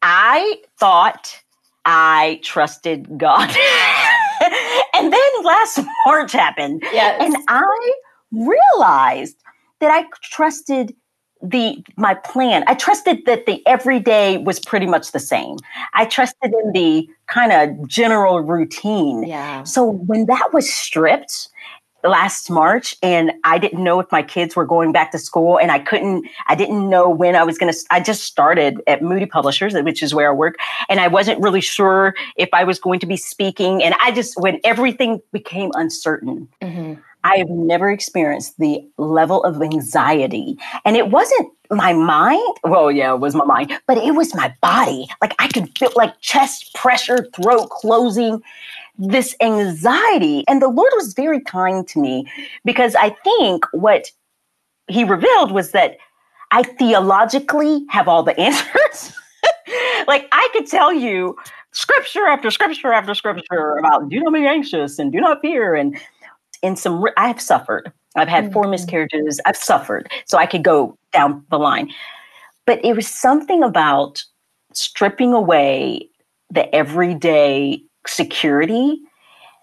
I 0.00 0.62
thought 0.78 1.42
I 1.84 2.40
trusted 2.42 3.18
God. 3.18 3.50
and 4.94 5.12
then 5.12 5.44
last 5.44 5.80
March 6.06 6.32
happened. 6.32 6.82
Yes. 6.90 7.20
And 7.22 7.36
I 7.48 7.92
realized 8.32 9.36
that 9.80 9.90
I 9.90 10.06
trusted 10.22 10.96
the 11.42 11.84
my 11.96 12.14
plan 12.14 12.64
i 12.66 12.74
trusted 12.74 13.24
that 13.26 13.46
the 13.46 13.64
everyday 13.66 14.38
was 14.38 14.58
pretty 14.58 14.86
much 14.86 15.12
the 15.12 15.20
same. 15.20 15.56
I 15.94 16.04
trusted 16.06 16.52
in 16.52 16.72
the 16.72 17.08
kind 17.26 17.52
of 17.52 17.88
general 17.88 18.40
routine. 18.40 19.24
Yeah. 19.24 19.62
So 19.64 19.84
when 19.84 20.26
that 20.26 20.50
was 20.52 20.72
stripped 20.72 21.48
last 22.04 22.48
March 22.48 22.94
and 23.02 23.32
I 23.42 23.58
didn't 23.58 23.82
know 23.82 23.98
if 23.98 24.06
my 24.12 24.22
kids 24.22 24.54
were 24.54 24.64
going 24.64 24.92
back 24.92 25.10
to 25.12 25.18
school 25.18 25.58
and 25.58 25.72
I 25.72 25.80
couldn't 25.80 26.28
I 26.46 26.54
didn't 26.54 26.88
know 26.88 27.10
when 27.10 27.34
I 27.34 27.42
was 27.42 27.58
going 27.58 27.72
to 27.72 27.78
I 27.90 27.98
just 27.98 28.22
started 28.22 28.80
at 28.86 29.02
Moody 29.02 29.26
Publishers 29.26 29.74
which 29.74 30.00
is 30.00 30.14
where 30.14 30.30
I 30.30 30.32
work 30.32 30.56
and 30.88 31.00
I 31.00 31.08
wasn't 31.08 31.40
really 31.40 31.60
sure 31.60 32.14
if 32.36 32.48
I 32.52 32.62
was 32.62 32.78
going 32.78 33.00
to 33.00 33.06
be 33.06 33.16
speaking 33.16 33.82
and 33.82 33.96
I 34.00 34.12
just 34.12 34.40
when 34.40 34.60
everything 34.62 35.20
became 35.32 35.72
uncertain 35.74 36.46
mm-hmm. 36.62 37.00
I 37.24 37.36
have 37.36 37.48
never 37.48 37.90
experienced 37.90 38.58
the 38.58 38.86
level 38.96 39.42
of 39.44 39.60
anxiety 39.60 40.56
and 40.84 40.96
it 40.96 41.10
wasn't 41.10 41.50
my 41.70 41.92
mind 41.92 42.56
well 42.64 42.90
yeah 42.90 43.12
it 43.12 43.20
was 43.20 43.34
my 43.34 43.44
mind 43.44 43.78
but 43.86 43.98
it 43.98 44.14
was 44.14 44.34
my 44.34 44.54
body 44.62 45.06
like 45.20 45.34
I 45.38 45.48
could 45.48 45.76
feel 45.78 45.92
like 45.96 46.18
chest 46.20 46.74
pressure 46.74 47.28
throat 47.34 47.68
closing 47.68 48.42
this 48.98 49.34
anxiety. 49.40 50.44
And 50.48 50.60
the 50.60 50.68
Lord 50.68 50.92
was 50.96 51.14
very 51.14 51.40
kind 51.40 51.86
to 51.88 52.00
me 52.00 52.26
because 52.64 52.94
I 52.96 53.10
think 53.24 53.64
what 53.72 54.10
he 54.88 55.04
revealed 55.04 55.52
was 55.52 55.70
that 55.70 55.96
I 56.50 56.62
theologically 56.64 57.84
have 57.88 58.08
all 58.08 58.22
the 58.22 58.38
answers. 58.40 59.12
like 60.08 60.28
I 60.32 60.48
could 60.52 60.66
tell 60.66 60.92
you 60.92 61.36
scripture 61.72 62.26
after 62.26 62.50
scripture 62.50 62.92
after 62.92 63.14
scripture 63.14 63.76
about 63.76 64.08
do 64.08 64.20
not 64.20 64.32
be 64.32 64.46
anxious 64.46 64.98
and 64.98 65.12
do 65.12 65.20
not 65.20 65.40
fear. 65.40 65.74
And 65.74 65.96
in 66.62 66.76
some, 66.76 67.04
I 67.16 67.28
have 67.28 67.40
suffered. 67.40 67.92
I've 68.16 68.28
had 68.28 68.44
mm-hmm. 68.44 68.52
four 68.52 68.68
miscarriages. 68.68 69.40
I've 69.46 69.56
suffered. 69.56 70.10
So 70.26 70.38
I 70.38 70.46
could 70.46 70.64
go 70.64 70.96
down 71.12 71.44
the 71.50 71.58
line. 71.58 71.90
But 72.66 72.84
it 72.84 72.94
was 72.94 73.06
something 73.06 73.62
about 73.62 74.22
stripping 74.72 75.32
away 75.32 76.08
the 76.50 76.74
everyday 76.74 77.82
security 78.06 79.00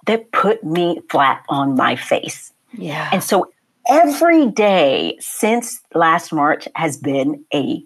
that 0.05 0.31
put 0.31 0.63
me 0.63 1.01
flat 1.09 1.43
on 1.49 1.75
my 1.75 1.95
face. 1.95 2.53
Yeah. 2.73 3.09
And 3.11 3.23
so 3.23 3.51
every 3.89 4.47
day 4.47 5.17
since 5.19 5.81
last 5.93 6.31
March 6.31 6.67
has 6.75 6.97
been 6.97 7.43
a 7.53 7.83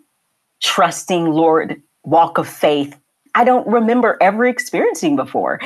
trusting 0.62 1.26
Lord 1.26 1.82
walk 2.04 2.38
of 2.38 2.48
faith. 2.48 2.98
I 3.36 3.44
don't 3.44 3.68
remember 3.68 4.18
ever 4.22 4.46
experiencing 4.46 5.16
before 5.16 5.60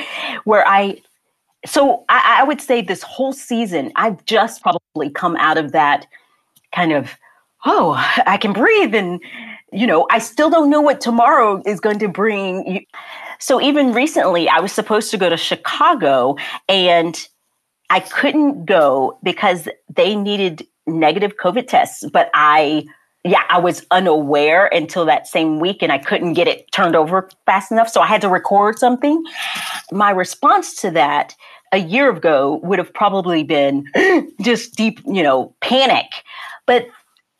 where 0.44 0.66
I 0.66 1.00
so 1.66 2.04
I, 2.08 2.40
I 2.40 2.44
would 2.44 2.60
say 2.60 2.82
this 2.82 3.02
whole 3.02 3.32
season, 3.32 3.92
I've 3.96 4.24
just 4.24 4.62
probably 4.62 5.10
come 5.10 5.36
out 5.36 5.58
of 5.58 5.72
that 5.72 6.06
kind 6.72 6.92
of, 6.92 7.16
oh, 7.64 7.94
I 8.26 8.36
can 8.36 8.52
breathe 8.52 8.94
and 8.94 9.20
you 9.74 9.88
know, 9.88 10.06
I 10.10 10.20
still 10.20 10.50
don't 10.50 10.70
know 10.70 10.80
what 10.80 11.00
tomorrow 11.00 11.60
is 11.66 11.80
going 11.80 11.98
to 11.98 12.06
bring. 12.06 12.86
So 13.40 13.60
even 13.60 13.92
recently, 13.92 14.48
I 14.48 14.60
was 14.60 14.72
supposed 14.72 15.10
to 15.10 15.18
go 15.18 15.28
to 15.28 15.36
Chicago 15.36 16.36
and 16.68 17.28
I 17.90 18.00
couldn't 18.00 18.66
go 18.66 19.18
because 19.24 19.68
they 19.92 20.14
needed 20.14 20.64
negative 20.86 21.36
COVID 21.42 21.66
tests, 21.66 22.04
but 22.12 22.30
I 22.34 22.84
yeah, 23.26 23.42
I 23.48 23.58
was 23.58 23.86
unaware 23.90 24.66
until 24.66 25.06
that 25.06 25.26
same 25.26 25.58
week 25.58 25.82
and 25.82 25.90
I 25.90 25.96
couldn't 25.96 26.34
get 26.34 26.46
it 26.46 26.70
turned 26.72 26.94
over 26.94 27.30
fast 27.46 27.72
enough. 27.72 27.88
So 27.88 28.02
I 28.02 28.06
had 28.06 28.20
to 28.20 28.28
record 28.28 28.78
something. 28.78 29.22
My 29.90 30.10
response 30.10 30.74
to 30.82 30.90
that 30.90 31.34
a 31.74 31.78
year 31.78 32.08
ago 32.08 32.60
would 32.62 32.78
have 32.78 32.94
probably 32.94 33.42
been 33.42 33.84
just 34.40 34.76
deep, 34.76 35.00
you 35.06 35.24
know, 35.24 35.52
panic. 35.60 36.06
But 36.66 36.86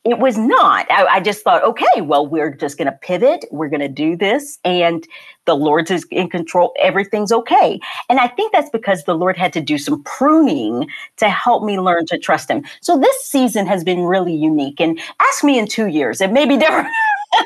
it 0.03 0.19
was 0.19 0.37
not. 0.37 0.85
I, 0.91 1.05
I 1.05 1.19
just 1.21 1.41
thought, 1.41 1.63
okay, 1.63 2.01
well, 2.01 2.27
we're 2.27 2.53
just 2.53 2.77
going 2.77 2.85
to 2.85 2.97
pivot. 3.01 3.45
We're 3.49 3.69
going 3.69 3.79
to 3.79 3.87
do 3.87 4.15
this. 4.17 4.59
And 4.63 5.07
the 5.45 5.55
Lord's 5.55 5.89
is 5.89 6.05
in 6.11 6.29
control. 6.29 6.75
Everything's 6.79 7.31
okay. 7.31 7.79
And 8.09 8.19
I 8.19 8.27
think 8.27 8.51
that's 8.51 8.69
because 8.69 9.05
the 9.05 9.15
Lord 9.15 9.37
had 9.37 9.53
to 9.53 9.61
do 9.61 9.77
some 9.77 10.03
pruning 10.03 10.87
to 11.17 11.29
help 11.29 11.63
me 11.63 11.79
learn 11.79 12.05
to 12.07 12.19
trust 12.19 12.51
Him. 12.51 12.63
So 12.81 12.99
this 12.99 13.15
season 13.23 13.65
has 13.67 13.83
been 13.83 14.01
really 14.01 14.35
unique. 14.35 14.81
And 14.81 14.99
ask 15.21 15.43
me 15.43 15.57
in 15.57 15.65
two 15.65 15.87
years, 15.87 16.19
it 16.19 16.31
may 16.31 16.45
be 16.45 16.57
different. 16.57 16.89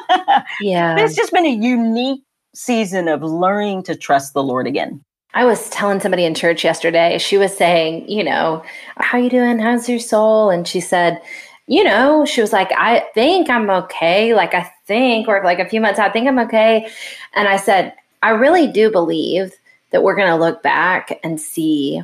yeah. 0.60 0.97
It's 0.97 1.15
just 1.15 1.32
been 1.32 1.45
a 1.45 1.56
unique 1.56 2.23
season 2.56 3.08
of 3.08 3.21
learning 3.21 3.84
to 3.84 3.95
trust 3.95 4.34
the 4.34 4.43
Lord 4.43 4.65
again. 4.65 5.02
I 5.33 5.45
was 5.45 5.69
telling 5.69 5.99
somebody 5.99 6.25
in 6.25 6.33
church 6.33 6.63
yesterday, 6.63 7.17
she 7.19 7.37
was 7.37 7.55
saying, 7.55 8.09
you 8.09 8.23
know, 8.23 8.63
how 8.97 9.17
you 9.17 9.29
doing? 9.29 9.59
How's 9.59 9.87
your 9.87 9.99
soul? 9.99 10.49
And 10.49 10.67
she 10.67 10.79
said, 10.79 11.21
you 11.67 11.83
know, 11.83 12.25
she 12.25 12.41
was 12.41 12.51
like, 12.51 12.71
I 12.71 13.01
think 13.13 13.47
I'm 13.47 13.69
okay. 13.69 14.33
Like, 14.33 14.55
I 14.55 14.71
think, 14.85 15.27
or 15.27 15.43
like 15.43 15.59
a 15.59 15.69
few 15.69 15.79
months, 15.79 15.99
I 15.99 16.09
think 16.09 16.27
I'm 16.27 16.39
okay. 16.39 16.89
And 17.35 17.47
I 17.47 17.57
said, 17.57 17.93
I 18.23 18.31
really 18.31 18.65
do 18.67 18.91
believe 18.91 19.53
that 19.91 20.01
we're 20.01 20.15
going 20.15 20.29
to 20.29 20.35
look 20.35 20.63
back 20.63 21.19
and 21.23 21.39
see 21.39 22.01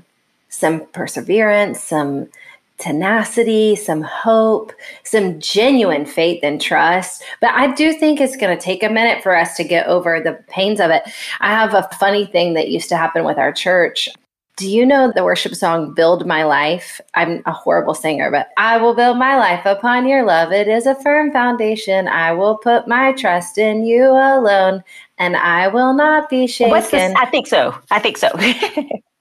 some 0.49 0.85
perseverance, 0.87 1.81
some 1.81 2.29
tenacity, 2.77 3.75
some 3.75 4.01
hope, 4.01 4.73
some 5.03 5.39
genuine 5.39 6.05
faith 6.05 6.39
and 6.43 6.61
trust. 6.61 7.23
But 7.41 7.51
I 7.51 7.73
do 7.73 7.93
think 7.93 8.19
it's 8.19 8.35
going 8.35 8.55
to 8.55 8.63
take 8.63 8.83
a 8.83 8.89
minute 8.89 9.23
for 9.23 9.35
us 9.35 9.55
to 9.57 9.63
get 9.63 9.87
over 9.87 10.19
the 10.19 10.33
pains 10.49 10.79
of 10.79 10.91
it. 10.91 11.03
I 11.39 11.51
have 11.51 11.73
a 11.73 11.89
funny 11.97 12.25
thing 12.25 12.53
that 12.55 12.69
used 12.69 12.89
to 12.89 12.97
happen 12.97 13.23
with 13.23 13.37
our 13.37 13.51
church. 13.51 14.09
Do 14.57 14.69
you 14.69 14.85
know 14.85 15.11
the 15.13 15.25
worship 15.25 15.53
song 15.53 15.93
Build 15.93 16.25
My 16.25 16.43
Life? 16.43 17.01
I'm 17.13 17.41
a 17.45 17.51
horrible 17.51 17.93
singer, 17.93 18.31
but 18.31 18.47
I 18.55 18.77
will 18.77 18.93
build 18.93 19.17
my 19.17 19.35
life 19.35 19.65
upon 19.65 20.07
your 20.07 20.25
love. 20.25 20.53
It 20.53 20.69
is 20.69 20.85
a 20.85 20.95
firm 20.95 21.33
foundation. 21.33 22.07
I 22.07 22.31
will 22.31 22.57
put 22.57 22.87
my 22.87 23.11
trust 23.11 23.57
in 23.57 23.83
you 23.83 24.05
alone, 24.05 24.81
and 25.17 25.35
I 25.35 25.67
will 25.67 25.93
not 25.93 26.29
be 26.29 26.47
shaken. 26.47 26.71
What's 26.71 26.89
this? 26.89 27.13
I 27.17 27.25
think 27.25 27.47
so. 27.47 27.77
I 27.91 27.99
think 27.99 28.17
so. 28.17 28.29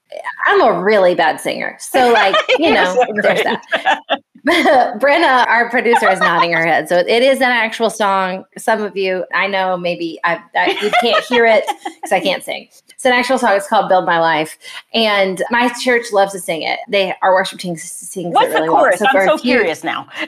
I'm 0.45 0.61
a 0.61 0.81
really 0.81 1.15
bad 1.15 1.39
singer. 1.39 1.77
So, 1.79 2.11
like, 2.11 2.35
you 2.59 2.73
know, 2.73 2.93
so 2.95 3.05
there's 3.21 3.43
that. 3.43 4.21
Brenna, 4.99 5.47
our 5.47 5.69
producer, 5.71 6.07
is 6.07 6.19
nodding 6.19 6.53
her 6.53 6.63
head. 6.63 6.87
So 6.87 6.97
it 6.99 7.23
is 7.23 7.37
an 7.37 7.49
actual 7.49 7.89
song. 7.89 8.45
Some 8.57 8.83
of 8.83 8.95
you, 8.95 9.25
I 9.33 9.47
know, 9.47 9.75
maybe 9.75 10.19
I, 10.23 10.39
I 10.55 10.77
you 10.81 10.91
can't 11.01 11.23
hear 11.25 11.45
it 11.45 11.63
because 11.83 12.11
I 12.11 12.19
can't 12.19 12.43
sing. 12.43 12.67
It's 12.89 13.05
an 13.05 13.11
actual 13.11 13.39
song. 13.39 13.53
It's 13.53 13.67
called 13.67 13.89
"Build 13.89 14.05
My 14.05 14.19
Life," 14.19 14.57
and 14.93 15.43
my 15.49 15.69
church 15.81 16.05
loves 16.13 16.31
to 16.33 16.39
sing 16.39 16.61
it. 16.61 16.79
They 16.87 17.15
our 17.23 17.33
worship 17.33 17.59
team 17.59 17.75
sings 17.75 18.33
What's 18.35 18.49
it 18.49 18.53
really 18.53 18.67
the 18.67 18.71
chorus? 18.71 19.01
well. 19.01 19.09
So 19.11 19.19
I'm 19.19 19.27
so 19.27 19.37
few, 19.39 19.57
curious 19.57 19.83
now. 19.83 20.07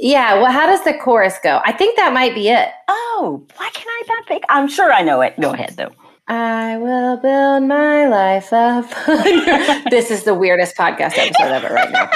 yeah, 0.00 0.34
well, 0.34 0.50
how 0.50 0.66
does 0.66 0.82
the 0.82 0.94
chorus 0.94 1.36
go? 1.42 1.60
I 1.64 1.72
think 1.72 1.96
that 1.96 2.12
might 2.12 2.34
be 2.34 2.48
it. 2.48 2.70
Oh, 2.88 3.42
why 3.56 3.70
can 3.72 3.86
I 3.88 4.02
not 4.08 4.26
think? 4.26 4.44
I'm 4.48 4.68
sure 4.68 4.92
I 4.92 5.02
know 5.02 5.20
it. 5.20 5.40
Go 5.40 5.52
ahead, 5.52 5.74
though. 5.76 5.92
I 6.30 6.76
will 6.76 7.16
build 7.16 7.64
my 7.64 8.06
life 8.06 8.52
up. 8.52 8.88
this 9.90 10.12
is 10.12 10.22
the 10.22 10.32
weirdest 10.32 10.76
podcast 10.76 11.18
episode 11.18 11.50
ever 11.50 11.74
right 11.74 11.90
now. 11.90 12.08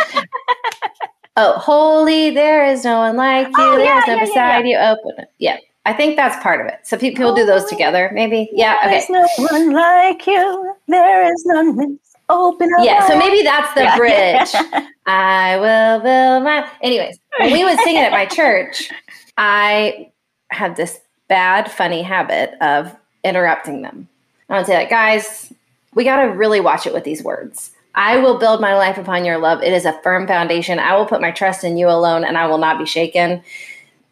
Oh, 1.36 1.58
holy, 1.58 2.30
there 2.30 2.64
is 2.64 2.84
no 2.84 3.00
one 3.00 3.16
like 3.16 3.48
you. 3.48 3.54
Oh, 3.58 3.76
There's 3.76 3.88
yeah, 3.88 4.02
no 4.06 4.14
yeah, 4.14 4.20
beside 4.20 4.66
yeah, 4.68 4.92
you. 4.92 4.96
Open 4.96 5.24
it. 5.24 5.30
Yeah. 5.38 5.56
I 5.84 5.92
think 5.94 6.14
that's 6.14 6.40
part 6.44 6.60
of 6.60 6.68
it. 6.68 6.78
So 6.84 6.96
people 6.96 7.26
oh, 7.26 7.34
do 7.34 7.44
those 7.44 7.64
oh. 7.64 7.68
together, 7.68 8.08
maybe. 8.14 8.48
Yeah. 8.52 8.76
Okay. 8.84 8.90
There's 8.90 9.10
no 9.10 9.26
one 9.36 9.72
like 9.72 10.24
you. 10.28 10.76
There 10.86 11.32
is 11.32 11.44
none. 11.46 11.98
Open 12.28 12.70
up. 12.78 12.84
Yeah. 12.84 13.08
So 13.08 13.18
maybe 13.18 13.42
that's 13.42 13.74
the 13.74 13.92
bridge. 13.96 14.84
I 15.06 15.56
will 15.58 16.00
build 16.00 16.44
my. 16.44 16.70
Anyways, 16.82 17.18
when 17.40 17.52
we 17.52 17.64
would 17.64 17.80
sing 17.80 17.96
it 17.96 18.04
at 18.04 18.12
my 18.12 18.26
church, 18.32 18.92
I 19.36 20.12
had 20.52 20.76
this 20.76 21.00
bad, 21.26 21.68
funny 21.68 22.02
habit 22.02 22.54
of 22.60 22.96
interrupting 23.24 23.82
them. 23.82 24.08
I 24.48 24.58
would 24.58 24.66
say, 24.66 24.74
that, 24.74 24.90
guys, 24.90 25.52
we 25.94 26.04
got 26.04 26.22
to 26.22 26.28
really 26.28 26.60
watch 26.60 26.86
it 26.86 26.92
with 26.92 27.04
these 27.04 27.22
words. 27.22 27.70
I 27.94 28.16
will 28.18 28.38
build 28.38 28.60
my 28.60 28.74
life 28.74 28.98
upon 28.98 29.24
your 29.24 29.38
love. 29.38 29.62
It 29.62 29.72
is 29.72 29.84
a 29.84 29.98
firm 30.02 30.26
foundation. 30.26 30.78
I 30.78 30.96
will 30.96 31.06
put 31.06 31.20
my 31.20 31.30
trust 31.30 31.64
in 31.64 31.76
you 31.76 31.88
alone 31.88 32.24
and 32.24 32.36
I 32.36 32.46
will 32.46 32.58
not 32.58 32.78
be 32.78 32.86
shaken. 32.86 33.42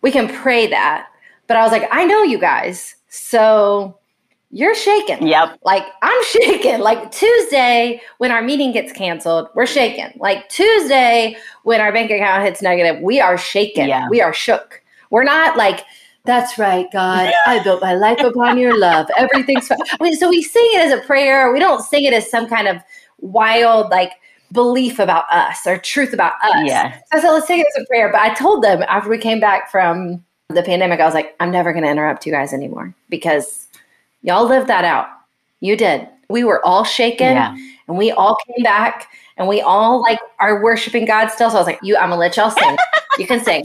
We 0.03 0.11
can 0.13 0.29
pray 0.29 0.69
that. 0.69 1.09
But 1.49 1.57
I 1.57 1.63
was 1.63 1.73
like, 1.73 1.89
I 1.91 2.05
know 2.05 2.23
you 2.23 2.39
guys. 2.39 2.95
So 3.09 3.99
you're 4.53 4.75
shaken. 4.75 5.27
Yep. 5.27 5.59
Like 5.65 5.85
I'm 6.03 6.25
shaking. 6.27 6.81
Like 6.81 7.11
Tuesday 7.11 8.01
when 8.19 8.31
our 8.31 8.43
meeting 8.43 8.71
gets 8.73 8.93
canceled, 8.93 9.49
we're 9.55 9.67
shaken. 9.67 10.13
Like 10.17 10.49
Tuesday 10.49 11.37
when 11.65 11.81
our 11.81 11.93
bank 11.93 12.11
account 12.11 12.45
hits 12.45 12.63
negative, 12.63 13.03
we 13.03 13.21
are 13.21 13.37
shaken. 13.37 13.89
Yeah. 13.89 14.09
We 14.09 14.21
are 14.21 14.33
shook. 14.33 14.81
We're 15.11 15.25
not 15.25 15.57
like 15.57 15.85
that's 16.25 16.59
right, 16.59 16.87
God. 16.93 17.33
I 17.47 17.63
built 17.63 17.83
my 17.83 17.95
life 17.95 18.21
upon 18.21 18.59
your 18.59 18.79
love. 18.79 19.09
Everything's 19.17 19.69
fine. 19.69 19.79
I 20.01 20.05
mean, 20.05 20.17
so 20.17 20.29
we 20.29 20.43
sing 20.43 20.69
it 20.75 20.87
as 20.87 20.93
a 20.93 21.03
prayer. 21.05 21.53
We 21.53 21.59
don't 21.59 21.83
sing 21.83 22.05
it 22.05 22.13
as 22.13 22.31
some 22.31 22.49
kind 22.49 22.69
of 22.69 22.79
wild, 23.21 23.91
like, 23.91 24.13
belief 24.53 24.99
about 24.99 25.25
us 25.31 25.67
or 25.67 25.79
truth 25.79 26.13
about 26.13 26.35
us. 26.45 26.65
Yeah. 26.65 26.95
So 26.95 27.03
I 27.13 27.21
said, 27.21 27.31
let's 27.31 27.47
sing 27.47 27.61
it 27.61 27.67
as 27.75 27.83
a 27.83 27.87
prayer. 27.87 28.11
But 28.13 28.21
I 28.21 28.35
told 28.35 28.63
them 28.63 28.83
after 28.87 29.09
we 29.11 29.19
came 29.19 29.41
back 29.41 29.71
from 29.71 30.25
the 30.49 30.63
pandemic, 30.63 31.01
I 31.01 31.07
was 31.07 31.15
like, 31.15 31.35
I'm 31.41 31.51
never 31.51 31.73
going 31.73 31.85
to 31.85 31.91
interrupt 31.91 32.27
you 32.27 32.33
guys 32.33 32.53
anymore 32.53 32.95
because 33.09 33.67
y'all 34.23 34.47
lived 34.47 34.69
that 34.69 34.85
out. 34.85 35.09
You 35.61 35.77
did. 35.77 36.09
We 36.29 36.45
were 36.45 36.65
all 36.65 36.85
shaken 36.85 37.35
yeah. 37.35 37.57
and 37.89 37.97
we 37.97 38.11
all 38.11 38.37
came 38.47 38.63
back 38.63 39.09
and 39.37 39.49
we 39.49 39.61
all 39.61 40.03
like 40.03 40.19
are 40.39 40.63
worshiping 40.63 41.05
God 41.05 41.29
still. 41.29 41.51
So 41.51 41.57
I 41.57 41.61
was 41.61 41.67
like, 41.67 41.81
you, 41.83 41.97
I'm 41.97 42.11
gonna 42.11 42.17
let 42.17 42.37
y'all 42.37 42.51
sing. 42.51 42.77
you 43.19 43.27
can 43.27 43.43
sing. 43.43 43.65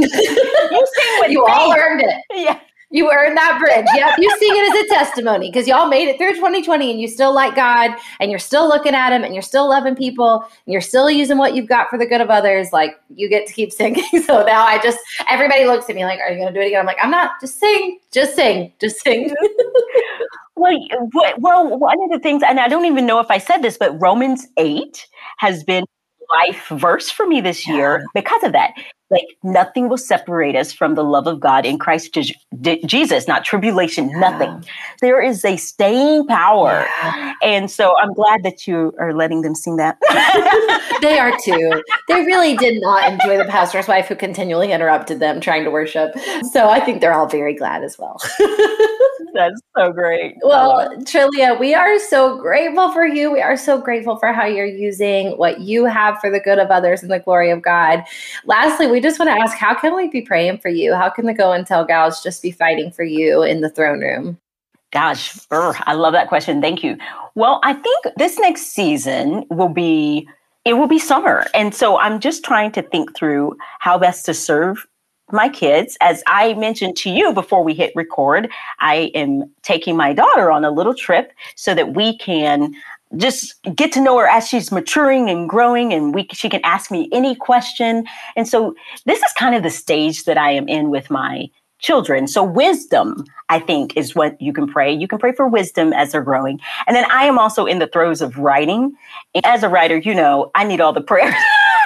You 0.00 0.86
sing 0.96 1.20
with 1.20 1.30
you 1.30 1.44
me. 1.44 1.52
all 1.52 1.74
earned 1.74 2.02
it. 2.02 2.14
Yeah. 2.34 2.60
You 2.90 3.10
earned 3.10 3.36
that 3.36 3.58
bridge. 3.60 3.84
Yep. 3.94 4.18
You 4.18 4.30
sing 4.38 4.50
it 4.50 4.74
as 4.74 4.84
a 4.86 4.88
testimony 4.94 5.50
because 5.50 5.68
y'all 5.68 5.88
made 5.88 6.08
it 6.08 6.16
through 6.16 6.34
2020 6.34 6.90
and 6.90 6.98
you 6.98 7.06
still 7.06 7.34
like 7.34 7.54
God 7.54 7.90
and 8.18 8.30
you're 8.30 8.38
still 8.38 8.66
looking 8.66 8.94
at 8.94 9.12
Him 9.12 9.24
and 9.24 9.34
you're 9.34 9.42
still 9.42 9.68
loving 9.68 9.94
people 9.94 10.42
and 10.42 10.72
you're 10.72 10.80
still 10.80 11.10
using 11.10 11.36
what 11.36 11.54
you've 11.54 11.68
got 11.68 11.90
for 11.90 11.98
the 11.98 12.06
good 12.06 12.22
of 12.22 12.30
others. 12.30 12.72
Like 12.72 12.98
you 13.14 13.28
get 13.28 13.46
to 13.46 13.52
keep 13.52 13.72
singing. 13.74 14.04
So 14.24 14.42
now 14.44 14.64
I 14.64 14.80
just, 14.82 14.98
everybody 15.28 15.66
looks 15.66 15.90
at 15.90 15.96
me 15.96 16.04
like, 16.04 16.18
are 16.20 16.30
you 16.30 16.38
going 16.38 16.52
to 16.52 16.54
do 16.54 16.64
it 16.64 16.68
again? 16.68 16.80
I'm 16.80 16.86
like, 16.86 16.98
I'm 17.02 17.10
not. 17.10 17.32
Just 17.42 17.60
sing. 17.60 17.98
Just 18.10 18.34
sing. 18.34 18.72
Just 18.80 19.02
sing. 19.02 19.34
well, 20.56 20.78
well, 21.38 21.78
one 21.78 22.02
of 22.02 22.10
the 22.10 22.18
things, 22.22 22.42
and 22.42 22.58
I 22.58 22.68
don't 22.68 22.86
even 22.86 23.04
know 23.04 23.20
if 23.20 23.30
I 23.30 23.36
said 23.36 23.58
this, 23.58 23.76
but 23.76 24.00
Romans 24.00 24.46
8 24.56 25.06
has 25.36 25.62
been 25.62 25.84
life 26.32 26.68
verse 26.68 27.10
for 27.10 27.26
me 27.26 27.40
this 27.40 27.66
year 27.66 27.98
yeah. 27.98 28.06
because 28.14 28.42
of 28.44 28.52
that. 28.52 28.72
Like 29.10 29.24
nothing 29.42 29.88
will 29.88 29.96
separate 29.96 30.54
us 30.54 30.72
from 30.72 30.94
the 30.94 31.04
love 31.04 31.26
of 31.26 31.40
God 31.40 31.64
in 31.64 31.78
Christ 31.78 32.16
Jesus, 32.60 33.26
not 33.26 33.44
tribulation, 33.44 34.10
yeah. 34.10 34.18
nothing. 34.18 34.64
There 35.00 35.22
is 35.22 35.44
a 35.44 35.56
staying 35.56 36.26
power. 36.26 36.86
Yeah. 37.02 37.34
And 37.42 37.70
so 37.70 37.96
I'm 37.98 38.12
glad 38.12 38.42
that 38.42 38.66
you 38.66 38.92
are 38.98 39.14
letting 39.14 39.42
them 39.42 39.54
sing 39.54 39.76
that. 39.76 39.98
they 41.00 41.18
are 41.18 41.32
too. 41.42 41.82
They 42.08 42.24
really 42.24 42.56
did 42.56 42.80
not 42.80 43.10
enjoy 43.10 43.38
the 43.38 43.44
pastor's 43.44 43.88
wife 43.88 44.08
who 44.08 44.16
continually 44.16 44.72
interrupted 44.72 45.20
them 45.20 45.40
trying 45.40 45.64
to 45.64 45.70
worship. 45.70 46.14
So 46.52 46.68
I 46.68 46.80
think 46.80 47.00
they're 47.00 47.14
all 47.14 47.28
very 47.28 47.54
glad 47.54 47.84
as 47.84 47.98
well. 47.98 48.20
That's 49.34 49.60
so 49.76 49.92
great. 49.92 50.34
Well, 50.42 50.96
Trillia, 51.02 51.58
we 51.58 51.74
are 51.74 51.98
so 51.98 52.38
grateful 52.38 52.92
for 52.92 53.06
you. 53.06 53.30
We 53.30 53.40
are 53.40 53.56
so 53.56 53.80
grateful 53.80 54.16
for 54.16 54.32
how 54.32 54.46
you're 54.46 54.66
using 54.66 55.36
what 55.38 55.60
you 55.60 55.84
have 55.84 56.18
for 56.20 56.30
the 56.30 56.40
good 56.40 56.58
of 56.58 56.70
others 56.70 57.02
and 57.02 57.10
the 57.10 57.18
glory 57.20 57.50
of 57.50 57.62
God. 57.62 58.04
Lastly, 58.46 58.86
we 58.86 58.97
just 59.00 59.18
want 59.18 59.30
to 59.30 59.40
ask 59.40 59.56
how 59.56 59.74
can 59.74 59.94
we 59.94 60.08
be 60.08 60.22
praying 60.22 60.58
for 60.58 60.68
you? 60.68 60.94
How 60.94 61.10
can 61.10 61.26
the 61.26 61.34
Go 61.34 61.52
and 61.52 61.66
Tell 61.66 61.84
gals 61.84 62.22
just 62.22 62.42
be 62.42 62.50
fighting 62.50 62.90
for 62.90 63.04
you 63.04 63.42
in 63.42 63.60
the 63.60 63.70
throne 63.70 64.00
room? 64.00 64.38
Gosh, 64.90 65.38
I 65.50 65.92
love 65.92 66.14
that 66.14 66.28
question. 66.28 66.62
Thank 66.62 66.82
you. 66.82 66.96
Well, 67.34 67.60
I 67.62 67.74
think 67.74 68.06
this 68.16 68.38
next 68.38 68.68
season 68.68 69.44
will 69.50 69.68
be 69.68 70.26
it 70.64 70.74
will 70.74 70.86
be 70.86 70.98
summer. 70.98 71.46
And 71.54 71.74
so 71.74 71.98
I'm 71.98 72.20
just 72.20 72.44
trying 72.44 72.72
to 72.72 72.82
think 72.82 73.16
through 73.16 73.56
how 73.78 73.96
best 73.98 74.26
to 74.26 74.34
serve 74.34 74.86
my 75.32 75.48
kids. 75.48 75.96
As 76.00 76.22
I 76.26 76.54
mentioned 76.54 76.96
to 76.98 77.10
you 77.10 77.32
before 77.32 77.62
we 77.62 77.74
hit 77.74 77.92
record, 77.94 78.50
I 78.80 79.10
am 79.14 79.50
taking 79.62 79.96
my 79.96 80.12
daughter 80.12 80.50
on 80.50 80.64
a 80.64 80.70
little 80.70 80.94
trip 80.94 81.32
so 81.54 81.74
that 81.74 81.94
we 81.94 82.18
can 82.18 82.74
just 83.16 83.54
get 83.74 83.92
to 83.92 84.00
know 84.00 84.18
her 84.18 84.26
as 84.26 84.46
she's 84.46 84.70
maturing 84.70 85.30
and 85.30 85.48
growing 85.48 85.92
and 85.92 86.14
we 86.14 86.26
she 86.32 86.48
can 86.48 86.60
ask 86.62 86.90
me 86.90 87.08
any 87.12 87.34
question. 87.34 88.06
And 88.36 88.46
so 88.46 88.74
this 89.06 89.18
is 89.18 89.32
kind 89.32 89.54
of 89.54 89.62
the 89.62 89.70
stage 89.70 90.24
that 90.24 90.36
I 90.36 90.50
am 90.50 90.68
in 90.68 90.90
with 90.90 91.10
my 91.10 91.48
children. 91.78 92.26
So 92.26 92.42
wisdom, 92.42 93.24
I 93.48 93.60
think, 93.60 93.96
is 93.96 94.14
what 94.14 94.40
you 94.40 94.52
can 94.52 94.66
pray. 94.66 94.92
You 94.92 95.08
can 95.08 95.18
pray 95.18 95.32
for 95.32 95.46
wisdom 95.48 95.92
as 95.92 96.12
they're 96.12 96.22
growing. 96.22 96.60
And 96.86 96.96
then 96.96 97.08
I 97.10 97.24
am 97.24 97.38
also 97.38 97.66
in 97.66 97.78
the 97.78 97.86
throes 97.86 98.20
of 98.20 98.36
writing. 98.36 98.94
And 99.34 99.46
as 99.46 99.62
a 99.62 99.68
writer, 99.68 99.96
you 99.96 100.14
know, 100.14 100.50
I 100.54 100.64
need 100.64 100.80
all 100.80 100.92
the 100.92 101.00
prayers. 101.00 101.34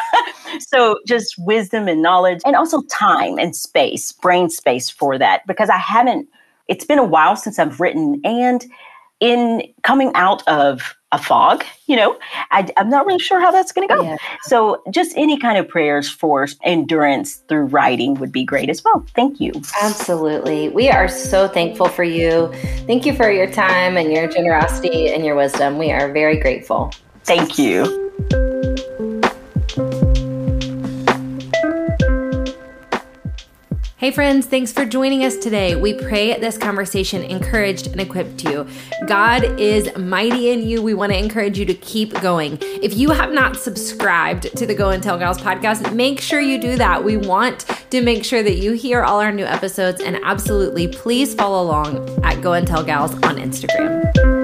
so 0.60 0.98
just 1.06 1.34
wisdom 1.38 1.88
and 1.88 2.02
knowledge 2.02 2.40
and 2.44 2.56
also 2.56 2.82
time 2.82 3.38
and 3.38 3.54
space, 3.54 4.12
brain 4.12 4.48
space 4.48 4.88
for 4.88 5.18
that 5.18 5.46
because 5.46 5.68
I 5.68 5.78
haven't 5.78 6.28
it's 6.68 6.84
been 6.84 6.98
a 6.98 7.04
while 7.04 7.36
since 7.36 7.58
I've 7.58 7.80
written 7.80 8.20
and 8.24 8.64
in 9.22 9.62
coming 9.84 10.10
out 10.16 10.46
of 10.48 10.96
a 11.12 11.18
fog, 11.18 11.64
you 11.86 11.94
know, 11.94 12.18
I, 12.50 12.68
am 12.76 12.90
not 12.90 13.06
really 13.06 13.20
sure 13.20 13.38
how 13.38 13.52
that's 13.52 13.70
going 13.70 13.86
to 13.86 13.94
go. 13.94 14.02
Yeah. 14.02 14.16
So, 14.42 14.82
just 14.90 15.12
any 15.16 15.38
kind 15.38 15.58
of 15.58 15.68
prayers 15.68 16.08
for 16.08 16.48
endurance 16.64 17.36
through 17.48 17.66
writing 17.66 18.14
would 18.14 18.32
be 18.32 18.44
great 18.44 18.68
as 18.68 18.82
well. 18.82 19.06
Thank 19.14 19.38
you. 19.38 19.52
Absolutely. 19.80 20.70
We 20.70 20.90
are 20.90 21.06
so 21.06 21.46
thankful 21.46 21.88
for 21.88 22.02
you. 22.02 22.52
Thank 22.86 23.06
you 23.06 23.14
for 23.14 23.30
your 23.30 23.50
time 23.50 23.96
and 23.96 24.12
your 24.12 24.26
generosity 24.26 25.12
and 25.12 25.24
your 25.24 25.36
wisdom. 25.36 25.78
We 25.78 25.92
are 25.92 26.12
very 26.12 26.40
grateful. 26.40 26.92
Thank 27.24 27.58
you. 27.58 28.01
Hey, 34.02 34.10
friends, 34.10 34.46
thanks 34.46 34.72
for 34.72 34.84
joining 34.84 35.24
us 35.24 35.36
today. 35.36 35.76
We 35.76 35.94
pray 35.94 36.36
this 36.40 36.58
conversation 36.58 37.22
encouraged 37.22 37.86
and 37.86 38.00
equipped 38.00 38.42
you. 38.42 38.66
God 39.06 39.60
is 39.60 39.96
mighty 39.96 40.50
in 40.50 40.66
you. 40.66 40.82
We 40.82 40.92
want 40.92 41.12
to 41.12 41.18
encourage 41.20 41.56
you 41.56 41.64
to 41.66 41.74
keep 41.74 42.12
going. 42.20 42.58
If 42.60 42.96
you 42.96 43.12
have 43.12 43.30
not 43.30 43.54
subscribed 43.54 44.56
to 44.56 44.66
the 44.66 44.74
Go 44.74 44.90
and 44.90 45.00
Tell 45.00 45.20
Gals 45.20 45.38
podcast, 45.38 45.94
make 45.94 46.20
sure 46.20 46.40
you 46.40 46.60
do 46.60 46.74
that. 46.78 47.04
We 47.04 47.16
want 47.16 47.60
to 47.90 48.02
make 48.02 48.24
sure 48.24 48.42
that 48.42 48.56
you 48.56 48.72
hear 48.72 49.04
all 49.04 49.20
our 49.20 49.30
new 49.30 49.44
episodes, 49.44 50.00
and 50.00 50.18
absolutely 50.24 50.88
please 50.88 51.32
follow 51.32 51.62
along 51.62 52.24
at 52.24 52.42
Go 52.42 52.54
and 52.54 52.66
Tell 52.66 52.82
Gals 52.82 53.12
on 53.22 53.36
Instagram. 53.36 54.41